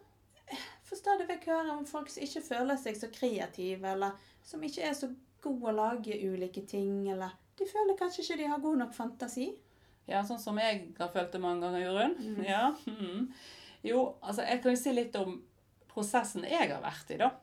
får 0.87 1.01
stadig 1.01 1.27
vekk 1.29 1.49
høre 1.51 1.75
om 1.75 1.83
folk 1.89 2.09
som 2.11 2.23
ikke 2.23 2.43
føler 2.45 2.79
seg 2.79 2.95
så 2.99 3.11
kreative, 3.11 3.91
eller 3.91 4.15
som 4.47 4.63
ikke 4.63 4.87
er 4.87 4.95
så 4.97 5.11
gode 5.43 5.67
å 5.67 5.75
lage 5.75 6.15
ulike 6.15 6.63
ting, 6.67 7.09
eller 7.11 7.35
de 7.59 7.67
føler 7.67 7.99
kanskje 7.99 8.23
ikke 8.23 8.39
de 8.39 8.49
har 8.53 8.63
god 8.63 8.81
nok 8.85 8.95
fantasi. 8.95 9.51
Ja, 10.09 10.23
sånn 10.25 10.41
som 10.41 10.57
jeg 10.63 10.93
har 10.97 11.11
følt 11.13 11.35
det 11.35 11.43
mange 11.43 11.65
ganger, 11.65 11.83
Jørund. 11.83 12.23
Mm. 12.23 12.41
Ja. 12.47 12.65
Mm. 12.87 13.27
Jo, 13.85 14.01
altså 14.21 14.47
jeg 14.47 14.63
kan 14.63 14.75
jo 14.75 14.79
si 14.81 14.95
litt 14.95 15.15
om 15.19 15.37
prosessen 15.91 16.47
jeg 16.47 16.71
har 16.71 16.81
vært 16.83 17.11
i, 17.13 17.19
da. 17.19 17.33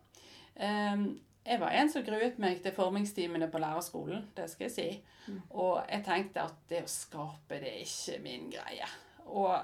Ehm, 0.56 1.08
jeg 1.48 1.60
var 1.60 1.74
en 1.74 1.90
som 1.90 2.04
gruet 2.04 2.38
meg 2.42 2.60
til 2.62 2.74
formingstimene 2.76 3.48
på 3.50 3.60
lærerskolen, 3.62 4.26
det 4.36 4.48
skal 4.52 4.68
jeg 4.68 4.74
si. 4.74 4.88
Mm. 5.28 5.40
Og 5.50 5.80
jeg 5.88 6.04
tenkte 6.06 6.44
at 6.44 6.58
det 6.70 6.82
å 6.84 6.90
skape, 6.92 7.60
det 7.60 7.72
er 7.72 7.84
ikke 7.84 8.18
min 8.24 8.50
greie. 8.52 8.88
Og 9.28 9.54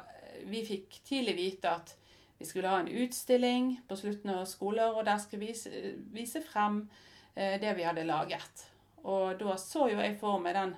vi 0.50 0.64
fikk 0.66 1.00
tidlig 1.06 1.36
vite 1.38 1.70
at 1.70 1.94
vi 2.38 2.48
skulle 2.48 2.68
ha 2.68 2.80
en 2.82 2.90
utstilling 2.90 3.70
på 3.88 3.96
slutten 3.96 4.32
av 4.34 4.44
skoler, 4.50 4.96
og 4.96 5.06
der 5.06 5.20
skulle 5.22 5.44
vi 5.44 5.52
vise, 5.52 5.70
vise 6.12 6.42
frem 6.44 6.82
eh, 7.34 7.60
det 7.62 7.76
vi 7.78 7.86
hadde 7.86 8.06
laget. 8.08 8.66
Og 9.04 9.38
da 9.40 9.56
så 9.60 9.88
jo 9.92 10.00
jeg 10.00 10.18
for 10.20 10.42
meg 10.42 10.56
den 10.56 10.74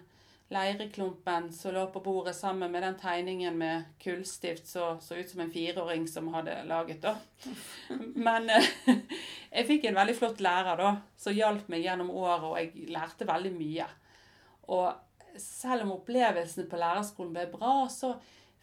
leireklumpen 0.49 1.53
som 1.53 1.75
lå 1.75 1.87
på 1.91 2.01
bordet 2.01 2.37
sammen 2.37 2.71
med 2.73 2.83
den 2.83 2.99
tegningen 2.99 3.59
med 3.59 3.85
kullstift 3.99 4.67
som 4.67 5.01
så, 5.01 5.07
så 5.07 5.21
ut 5.21 5.31
som 5.31 5.41
en 5.41 5.51
fireåring 5.51 6.07
som 6.09 6.29
hadde 6.35 6.55
laget. 6.65 7.03
da. 7.03 7.17
Men 8.15 8.51
eh, 8.51 8.69
jeg 9.51 9.67
fikk 9.67 9.89
en 9.89 9.99
veldig 9.99 10.15
flott 10.19 10.41
lærer 10.45 10.79
da, 10.79 10.93
som 11.19 11.35
hjalp 11.35 11.67
meg 11.73 11.83
gjennom 11.83 12.13
året, 12.15 12.47
og 12.47 12.57
jeg 12.61 12.95
lærte 12.95 13.27
veldig 13.27 13.53
mye. 13.57 13.89
Og 14.71 15.39
selv 15.43 15.87
om 15.87 15.97
opplevelsene 15.99 16.71
på 16.71 16.79
lærerskolen 16.81 17.35
ble 17.35 17.47
bra, 17.51 17.75
så 17.91 18.15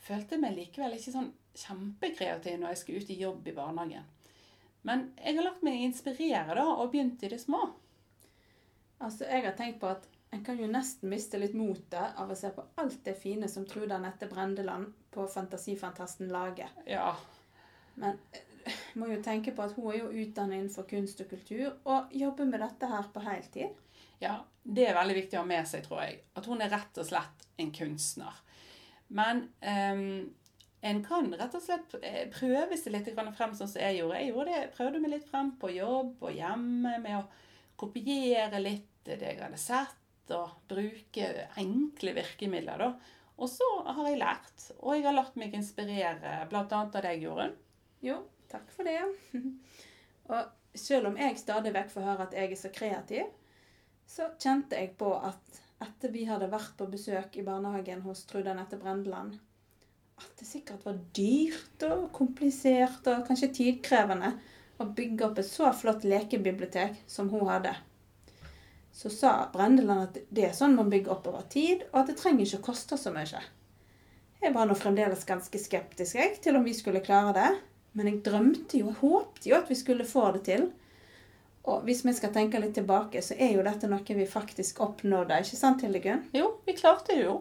følte 0.08 0.38
jeg 0.38 0.44
meg 0.44 0.58
likevel 0.58 0.96
ikke 0.98 1.16
sånn 1.16 1.32
kjempekreativ 1.54 2.58
når 2.60 2.74
jeg 2.74 2.82
skulle 2.82 3.04
ut 3.04 3.14
i 3.14 3.22
jobb 3.22 3.48
i 3.48 3.56
barnehagen. 3.56 4.08
Men 4.88 5.06
jeg 5.20 5.38
har 5.38 5.48
latt 5.48 5.62
meg 5.64 5.84
inspirere 5.84 6.56
da, 6.58 6.66
og 6.80 6.92
begynt 6.92 7.24
i 7.24 7.32
det 7.32 7.40
små. 7.44 7.62
Altså, 9.04 9.28
jeg 9.28 9.44
har 9.46 9.56
tenkt 9.60 9.80
på 9.84 9.92
at 9.92 10.08
en 10.34 10.46
kan 10.46 10.58
jo 10.58 10.68
nesten 10.68 11.12
miste 11.12 11.38
litt 11.38 11.54
motet 11.54 12.18
av 12.18 12.32
å 12.32 12.36
se 12.38 12.50
på 12.56 12.64
alt 12.82 13.04
det 13.06 13.14
fine 13.22 13.46
som 13.52 13.68
Truda 13.70 14.00
Nette 14.02 14.26
Brendeland 14.32 14.90
på 15.14 15.28
Fantasifantasten 15.30 16.32
lager. 16.34 16.72
Ja. 16.90 17.12
Men 18.02 18.18
jeg 18.66 18.98
må 18.98 19.12
jo 19.12 19.20
tenke 19.22 19.54
på 19.54 19.62
at 19.68 19.76
hun 19.78 19.92
er 19.92 20.00
jo 20.00 20.10
utdannet 20.24 20.58
innenfor 20.58 20.88
kunst 20.90 21.22
og 21.22 21.30
kultur, 21.30 21.76
og 21.86 22.16
jobber 22.18 22.50
med 22.50 22.66
dette 22.66 22.90
her 22.90 23.14
på 23.14 23.26
heltid. 23.28 23.78
Ja, 24.24 24.40
det 24.64 24.90
er 24.90 24.98
veldig 24.98 25.20
viktig 25.20 25.38
å 25.38 25.44
ha 25.44 25.52
med 25.54 25.70
seg, 25.70 25.86
tror 25.86 26.02
jeg. 26.02 26.22
At 26.34 26.50
hun 26.50 26.66
er 26.66 26.74
rett 26.74 27.02
og 27.04 27.10
slett 27.12 27.48
en 27.62 27.74
kunstner. 27.78 28.44
Men 29.14 29.46
um, 29.62 30.06
en 30.82 31.06
kan 31.06 31.34
rett 31.38 31.54
og 31.54 31.62
slett 31.62 31.98
eh, 32.02 32.24
prøve 32.34 32.80
seg 32.80 32.96
litt 32.96 33.14
frem 33.14 33.54
sånn 33.54 33.70
som 33.70 33.82
jeg 33.84 34.02
gjorde. 34.02 34.22
Jeg 34.24 34.34
gjorde 34.34 34.54
det, 34.56 34.76
prøvde 34.80 35.04
meg 35.04 35.20
litt 35.20 35.30
frem 35.30 35.54
på 35.62 35.76
jobb 35.78 36.24
og 36.26 36.40
hjemme 36.42 36.98
med 37.04 37.20
å 37.22 37.28
kopiere 37.78 38.64
litt 38.64 38.90
det 39.04 39.20
jeg 39.20 39.44
hadde 39.44 39.60
sett 39.60 40.00
og 40.32 40.56
bruke 40.70 41.30
enkle 41.60 42.14
virkemidler. 42.16 42.78
da. 42.78 42.94
Og 43.38 43.50
så 43.50 43.68
har 43.86 44.08
jeg 44.08 44.22
lært, 44.22 44.66
og 44.80 44.96
jeg 44.96 45.06
har 45.08 45.18
latt 45.18 45.38
meg 45.40 45.56
inspirere, 45.58 46.36
bl.a. 46.50 46.66
av 46.70 46.92
deg, 46.94 47.24
Jorunn. 47.26 47.56
Jo, 48.06 48.20
takk 48.52 48.70
for 48.72 48.88
det. 48.88 49.00
og 50.32 50.78
selv 50.78 51.10
om 51.10 51.18
jeg 51.20 51.40
stadig 51.42 51.74
vekk 51.74 51.92
får 51.94 52.08
høre 52.08 52.28
at 52.28 52.38
jeg 52.38 52.52
er 52.52 52.60
så 52.60 52.72
kreativ, 52.74 53.32
så 54.08 54.30
kjente 54.40 54.78
jeg 54.78 54.94
på 55.00 55.10
at 55.18 55.62
etter 55.84 56.14
vi 56.14 56.28
hadde 56.28 56.52
vært 56.52 56.76
på 56.80 56.88
besøk 56.92 57.36
i 57.40 57.46
barnehagen 57.46 58.04
hos 58.06 58.24
Trude 58.30 58.52
Anette 58.52 58.78
Brendeland, 58.80 59.40
at 60.22 60.36
det 60.40 60.48
sikkert 60.48 60.86
var 60.86 61.00
dyrt 61.18 61.86
og 61.88 62.12
komplisert 62.16 63.08
og 63.10 63.26
kanskje 63.28 63.50
tidkrevende 63.58 64.36
å 64.80 64.86
bygge 64.86 65.26
opp 65.26 65.42
et 65.42 65.50
så 65.50 65.72
flott 65.76 66.06
lekebibliotek 66.08 67.02
som 67.10 67.32
hun 67.34 67.48
hadde 67.50 67.74
så 68.94 69.10
sa 69.10 69.50
Brendeland 69.54 70.06
at 70.06 70.18
det 70.30 70.46
er 70.48 70.56
sånn 70.56 70.76
man 70.78 70.92
bygger 70.92 71.16
opp 71.16 71.28
over 71.32 71.46
tid, 71.50 71.82
og 71.92 72.04
at 72.04 72.12
det 72.12 72.18
trenger 72.20 72.46
ikke 72.46 72.62
å 72.62 72.68
koste 72.70 72.98
så 73.00 73.12
mye. 73.14 73.42
Jeg 74.44 74.54
var 74.54 74.68
nå 74.68 74.76
fremdeles 74.78 75.26
ganske 75.26 75.60
skeptisk 75.60 76.20
jeg, 76.20 76.38
til 76.44 76.60
om 76.60 76.66
vi 76.68 76.76
skulle 76.78 77.02
klare 77.04 77.34
det, 77.38 77.50
men 77.98 78.10
jeg 78.10 78.22
drømte 78.26 78.82
jo, 78.82 78.92
jeg 78.92 79.00
håpte 79.00 79.50
jo 79.50 79.58
at 79.58 79.72
vi 79.72 79.78
skulle 79.80 80.06
få 80.06 80.28
det 80.36 80.44
til. 80.50 80.68
Og 81.64 81.86
hvis 81.88 82.04
vi 82.06 82.14
skal 82.14 82.34
tenke 82.36 82.60
litt 82.60 82.76
tilbake, 82.78 83.22
så 83.24 83.38
er 83.40 83.56
jo 83.56 83.64
dette 83.66 83.90
noe 83.90 84.18
vi 84.18 84.28
faktisk 84.30 84.82
oppnådde, 84.84 85.40
ikke 85.42 85.58
sant 85.58 85.86
Hildegunn? 85.86 86.26
Jo, 86.36 86.58
vi 86.68 86.76
klarte 86.78 87.16
det 87.16 87.24
jo. 87.24 87.40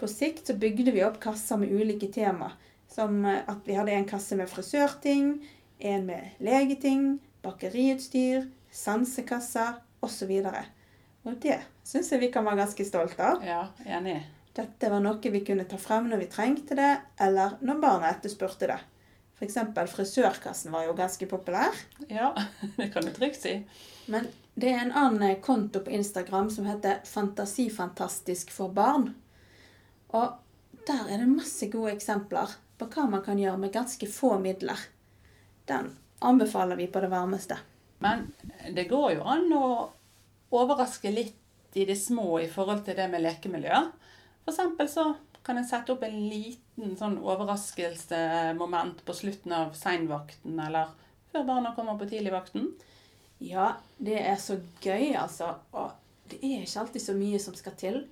På 0.00 0.08
sikt 0.08 0.48
så 0.48 0.56
bygde 0.56 0.94
vi 0.96 1.04
opp 1.04 1.20
kasser 1.22 1.60
med 1.60 1.70
ulike 1.70 2.08
tema, 2.10 2.48
som 2.90 3.20
at 3.28 3.60
vi 3.68 3.76
hadde 3.76 3.92
en 3.94 4.08
kasse 4.08 4.38
med 4.40 4.48
frisørting, 4.50 5.36
en 5.78 6.08
med 6.08 6.40
legeting, 6.42 7.20
bakeriutstyr, 7.44 8.48
sansekasser 8.72 9.78
osv. 10.00 10.32
Og, 11.22 11.34
det 11.42 11.58
syns 11.84 12.12
jeg 12.12 12.22
vi 12.22 12.30
kan 12.32 12.46
være 12.46 12.62
ganske 12.64 12.86
stolte 12.88 13.26
av. 13.26 13.44
Ja, 13.44 13.64
enig. 13.86 14.18
Dette 14.56 14.90
var 14.90 15.02
noe 15.02 15.32
vi 15.32 15.42
kunne 15.46 15.66
ta 15.68 15.78
frem 15.78 16.08
når 16.10 16.24
vi 16.24 16.30
trengte 16.32 16.76
det, 16.78 16.92
eller 17.22 17.58
når 17.64 17.82
barna 17.82 18.10
etterspurte 18.10 18.70
det. 18.72 18.80
F.eks. 19.40 19.56
frisørkassen 19.94 20.72
var 20.72 20.84
jo 20.84 20.96
ganske 20.98 21.26
populær. 21.26 21.76
Ja, 22.08 22.34
det 22.76 22.90
kan 22.92 23.06
du 23.06 23.12
trygt 23.14 23.40
si. 23.40 23.54
Men 24.10 24.28
det 24.54 24.74
er 24.74 24.82
en 24.84 24.92
annen 24.92 25.40
konto 25.40 25.80
på 25.84 25.94
Instagram 25.96 26.50
som 26.50 26.66
heter 26.68 27.00
Fantasifantastisk 27.08 28.50
for 28.52 28.74
barn. 28.74 29.14
Og 30.12 30.34
der 30.86 31.06
er 31.08 31.22
det 31.22 31.30
masse 31.30 31.70
gode 31.72 31.94
eksempler 31.94 32.52
på 32.80 32.88
hva 32.90 33.06
man 33.08 33.24
kan 33.24 33.38
gjøre 33.38 33.60
med 33.60 33.72
ganske 33.72 34.08
få 34.10 34.38
midler. 34.42 34.80
Den 35.70 35.92
anbefaler 36.18 36.76
vi 36.76 36.90
på 36.90 37.00
det 37.00 37.12
varmeste. 37.12 37.56
Men 38.00 38.28
det 38.74 38.88
går 38.90 39.16
jo 39.18 39.24
an 39.28 39.50
å 39.56 39.66
overraske 40.56 41.12
litt 41.12 41.76
i 41.78 41.84
det 41.86 41.96
små 42.00 42.40
i 42.42 42.48
forhold 42.50 42.84
til 42.86 42.96
det 42.98 43.06
med 43.12 43.22
lekemiljø. 43.22 43.82
Eksempel 44.50 44.88
så 44.90 45.12
kan 45.46 45.60
en 45.60 45.66
sette 45.68 45.94
opp 45.94 46.02
en 46.04 46.18
liten 46.28 46.96
sånn 46.98 47.18
overraskelsesmoment 47.22 49.04
på 49.06 49.16
slutten 49.16 49.54
av 49.56 49.74
seinvakten, 49.78 50.58
eller 50.60 50.90
før 51.32 51.46
barna 51.48 51.74
kommer 51.76 51.98
på 52.00 52.08
tidligvakten. 52.10 52.72
Ja, 53.40 53.74
det 53.96 54.18
er 54.20 54.36
så 54.40 54.58
gøy, 54.84 55.14
altså. 55.16 55.54
Og 55.72 55.92
det 56.30 56.40
er 56.42 56.64
ikke 56.64 56.82
alltid 56.84 57.04
så 57.06 57.14
mye 57.16 57.40
som 57.42 57.56
skal 57.56 57.76
til. 57.80 58.02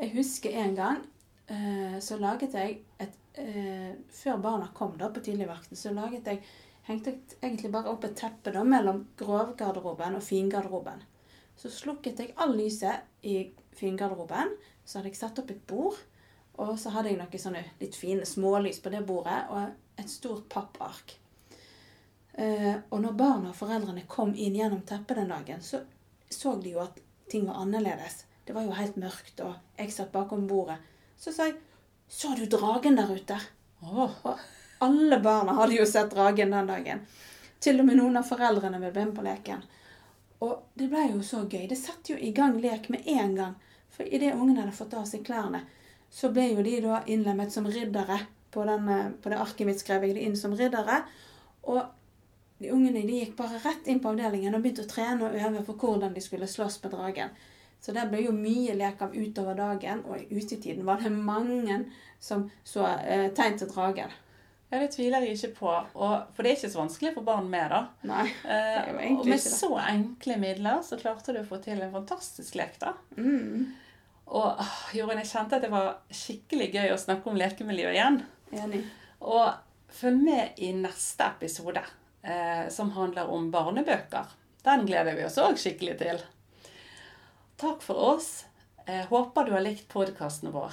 Jeg 0.00 0.14
husker 0.14 0.54
en 0.62 0.76
gang 0.78 1.00
eh, 1.50 1.98
så 2.02 2.16
laget 2.20 2.54
jeg 2.56 2.78
et 3.02 3.16
eh, 3.40 3.90
Før 4.14 4.38
barna 4.42 4.70
kom 4.74 4.94
da 4.98 5.10
på 5.12 5.22
tidligvakten, 5.24 5.76
så 5.76 5.92
laget 5.94 6.26
jeg 6.26 6.40
hengte 6.88 7.16
egentlig 7.42 7.70
bare 7.72 7.92
opp 7.92 8.04
et 8.04 8.16
teppe 8.18 8.52
da, 8.54 8.64
mellom 8.64 9.04
grovgarderoben 9.20 10.18
og 10.18 10.24
fingarderoben. 10.24 11.02
Så 11.56 11.70
slukket 11.72 12.22
jeg 12.22 12.34
all 12.40 12.54
lyset 12.56 13.06
i 13.26 13.50
fingarderoben. 13.76 14.54
Så 14.84 14.98
hadde 14.98 15.12
jeg 15.12 15.20
satt 15.20 15.38
opp 15.42 15.50
et 15.52 15.66
bord. 15.68 15.98
Og 16.60 16.74
så 16.80 16.92
hadde 16.94 17.12
jeg 17.12 17.20
noen 17.20 17.40
sånne 17.40 17.62
litt 17.80 17.96
fine 17.96 18.26
smålys 18.28 18.80
på 18.82 18.92
det 18.92 19.04
bordet 19.08 19.42
og 19.52 20.00
et 20.00 20.10
stort 20.10 20.48
pappark. 20.52 21.14
Eh, 22.40 22.76
og 22.90 23.00
når 23.02 23.16
barna 23.16 23.52
og 23.52 23.58
foreldrene 23.58 24.06
kom 24.08 24.34
inn 24.34 24.56
gjennom 24.56 24.82
teppet 24.88 25.20
den 25.20 25.32
dagen, 25.32 25.62
så 25.64 25.82
så 26.30 26.54
de 26.62 26.74
jo 26.76 26.82
at 26.82 26.98
ting 27.30 27.46
var 27.46 27.58
annerledes. 27.62 28.24
Det 28.46 28.54
var 28.54 28.66
jo 28.66 28.74
helt 28.74 28.98
mørkt, 29.02 29.40
og 29.42 29.56
jeg 29.78 29.92
satt 29.94 30.12
bakom 30.14 30.46
bordet. 30.50 30.78
Så 31.18 31.32
sa 31.32 31.46
jeg 31.46 31.56
'Så 32.08 32.34
du 32.36 32.46
dragen 32.46 32.96
der 32.96 33.10
ute?' 33.14 33.40
Oh. 33.82 34.10
Og 34.24 34.38
alle 34.84 35.18
barna 35.20 35.52
hadde 35.58 35.76
jo 35.76 35.86
sett 35.86 36.14
dragen 36.14 36.54
den 36.54 36.70
dagen. 36.70 37.02
Til 37.60 37.80
og 37.80 37.88
med 37.88 37.98
noen 38.00 38.16
av 38.16 38.28
foreldrene 38.28 38.80
ville 38.80 38.94
bli 38.94 39.04
med 39.10 39.16
på 39.18 39.24
leken. 39.26 39.62
Og 40.40 40.72
det 40.80 40.88
ble 40.88 41.04
jo 41.10 41.20
så 41.26 41.42
gøy. 41.44 41.66
Det 41.68 41.76
satte 41.76 42.14
jo 42.14 42.18
i 42.18 42.32
gang 42.36 42.56
lek 42.60 42.88
med 42.92 43.04
en 43.12 43.34
gang. 43.36 43.54
For 43.92 44.08
idet 44.08 44.32
ungene 44.32 44.62
hadde 44.62 44.76
fått 44.76 44.96
av 44.96 45.04
seg 45.08 45.26
klærne, 45.26 45.60
så 46.10 46.30
ble 46.32 46.46
jo 46.54 46.64
de 46.64 46.78
da 46.86 47.02
innlemmet 47.06 47.52
som 47.52 47.68
riddere. 47.68 48.22
På, 48.50 48.64
den, 48.66 48.88
på 49.22 49.30
det 49.30 49.38
arket 49.38 49.68
mitt 49.68 49.82
skrev 49.82 50.06
jeg 50.06 50.16
det 50.16 50.24
inn 50.26 50.38
som 50.38 50.56
riddere. 50.56 51.02
Og 51.68 51.84
de 52.60 52.72
ungene 52.72 53.04
de 53.06 53.20
gikk 53.20 53.36
bare 53.36 53.60
rett 53.60 53.86
inn 53.88 54.00
på 54.00 54.10
avdelingen 54.10 54.56
og 54.56 54.64
begynte 54.64 54.86
å 54.86 54.90
trene 54.90 55.28
og 55.28 55.36
øve 55.36 55.62
på 55.68 55.76
hvordan 55.80 56.16
de 56.16 56.24
skulle 56.24 56.48
slåss 56.48 56.80
med 56.82 56.96
dragen. 56.96 57.36
Så 57.80 57.92
det 57.96 58.08
ble 58.10 58.24
jo 58.26 58.32
mye 58.36 58.74
lek 58.76 59.00
av 59.04 59.14
utover 59.16 59.56
dagen, 59.56 60.02
og 60.04 60.18
i 60.20 60.40
utetiden 60.40 60.84
var 60.84 61.00
det 61.00 61.12
mange 61.12 61.78
som 62.20 62.48
så 62.64 62.84
eh, 63.00 63.30
tegn 63.36 63.56
til 63.60 63.70
dragen. 63.70 64.12
Ja, 64.70 64.78
Det 64.78 64.92
tviler 64.94 65.24
jeg 65.26 65.34
ikke 65.36 65.54
på. 65.58 65.70
Og, 65.98 66.12
for 66.34 66.42
det 66.46 66.50
er 66.52 66.56
ikke 66.60 66.70
så 66.70 66.78
vanskelig 66.78 67.10
for 67.16 67.26
barn 67.26 67.48
med, 67.50 67.70
da. 67.72 67.80
Nei, 68.06 68.26
det 68.44 68.56
er 68.56 68.74
jo 68.76 68.92
ikke 68.94 69.04
egentlig 69.06 69.20
og 69.20 69.30
med 69.32 69.40
så 69.42 69.70
enkle 69.82 70.36
midler 70.38 70.82
så 70.86 70.98
klarte 71.00 71.34
du 71.34 71.40
å 71.42 71.46
få 71.48 71.58
til 71.64 71.80
en 71.82 71.90
fantastisk 71.94 72.54
lek, 72.60 72.76
da. 72.82 72.92
Mm, 73.16 73.64
Og 74.30 74.60
åh, 74.62 74.76
Jorunn, 74.94 75.18
jeg 75.18 75.26
kjente 75.32 75.56
at 75.58 75.64
det 75.66 75.72
var 75.72 75.96
skikkelig 76.14 76.68
gøy 76.76 76.92
å 76.94 76.98
snakke 77.02 77.26
om 77.32 77.36
lekemiljø 77.40 77.90
igjen. 77.96 78.20
enig. 78.54 78.84
Og 79.20 79.50
følg 79.90 80.22
med 80.22 80.60
i 80.62 80.70
neste 80.78 81.26
episode, 81.26 81.82
eh, 82.22 82.68
som 82.70 82.92
handler 82.94 83.26
om 83.34 83.50
barnebøker. 83.50 84.30
Den 84.62 84.86
gleder 84.86 85.16
vi 85.18 85.24
oss 85.26 85.38
òg 85.42 85.58
skikkelig 85.58 85.98
til. 85.98 86.22
Takk 87.58 87.82
for 87.82 87.98
oss. 88.14 88.44
Eh, 88.86 89.02
håper 89.10 89.44
du 89.46 89.52
har 89.52 89.60
likt 89.66 89.88
podkasten 89.88 90.52
vår 90.54 90.72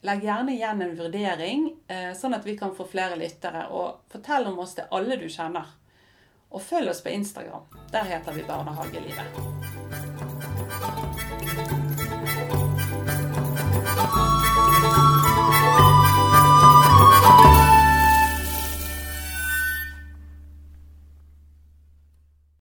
legg 0.00 0.24
gjerne 0.24 0.54
igjen 0.54 0.82
en 0.82 0.96
vurdering, 0.96 1.76
eh, 1.88 2.12
sånn 2.14 2.34
at 2.34 2.46
vi 2.46 2.56
kan 2.58 2.74
få 2.74 2.86
flere 2.88 3.16
lyttere. 3.16 3.66
Og 3.70 4.00
fortell 4.12 4.46
om 4.46 4.58
oss 4.58 4.74
til 4.78 4.84
alle 4.90 5.16
du 5.16 5.28
kjenner. 5.28 5.74
Og 6.50 6.62
følg 6.62 6.90
oss 6.90 7.02
på 7.04 7.12
Instagram. 7.12 7.66
Der 7.92 8.04
heter 8.04 8.32
vi 8.32 8.42
Barnehagelivet. 8.42 9.26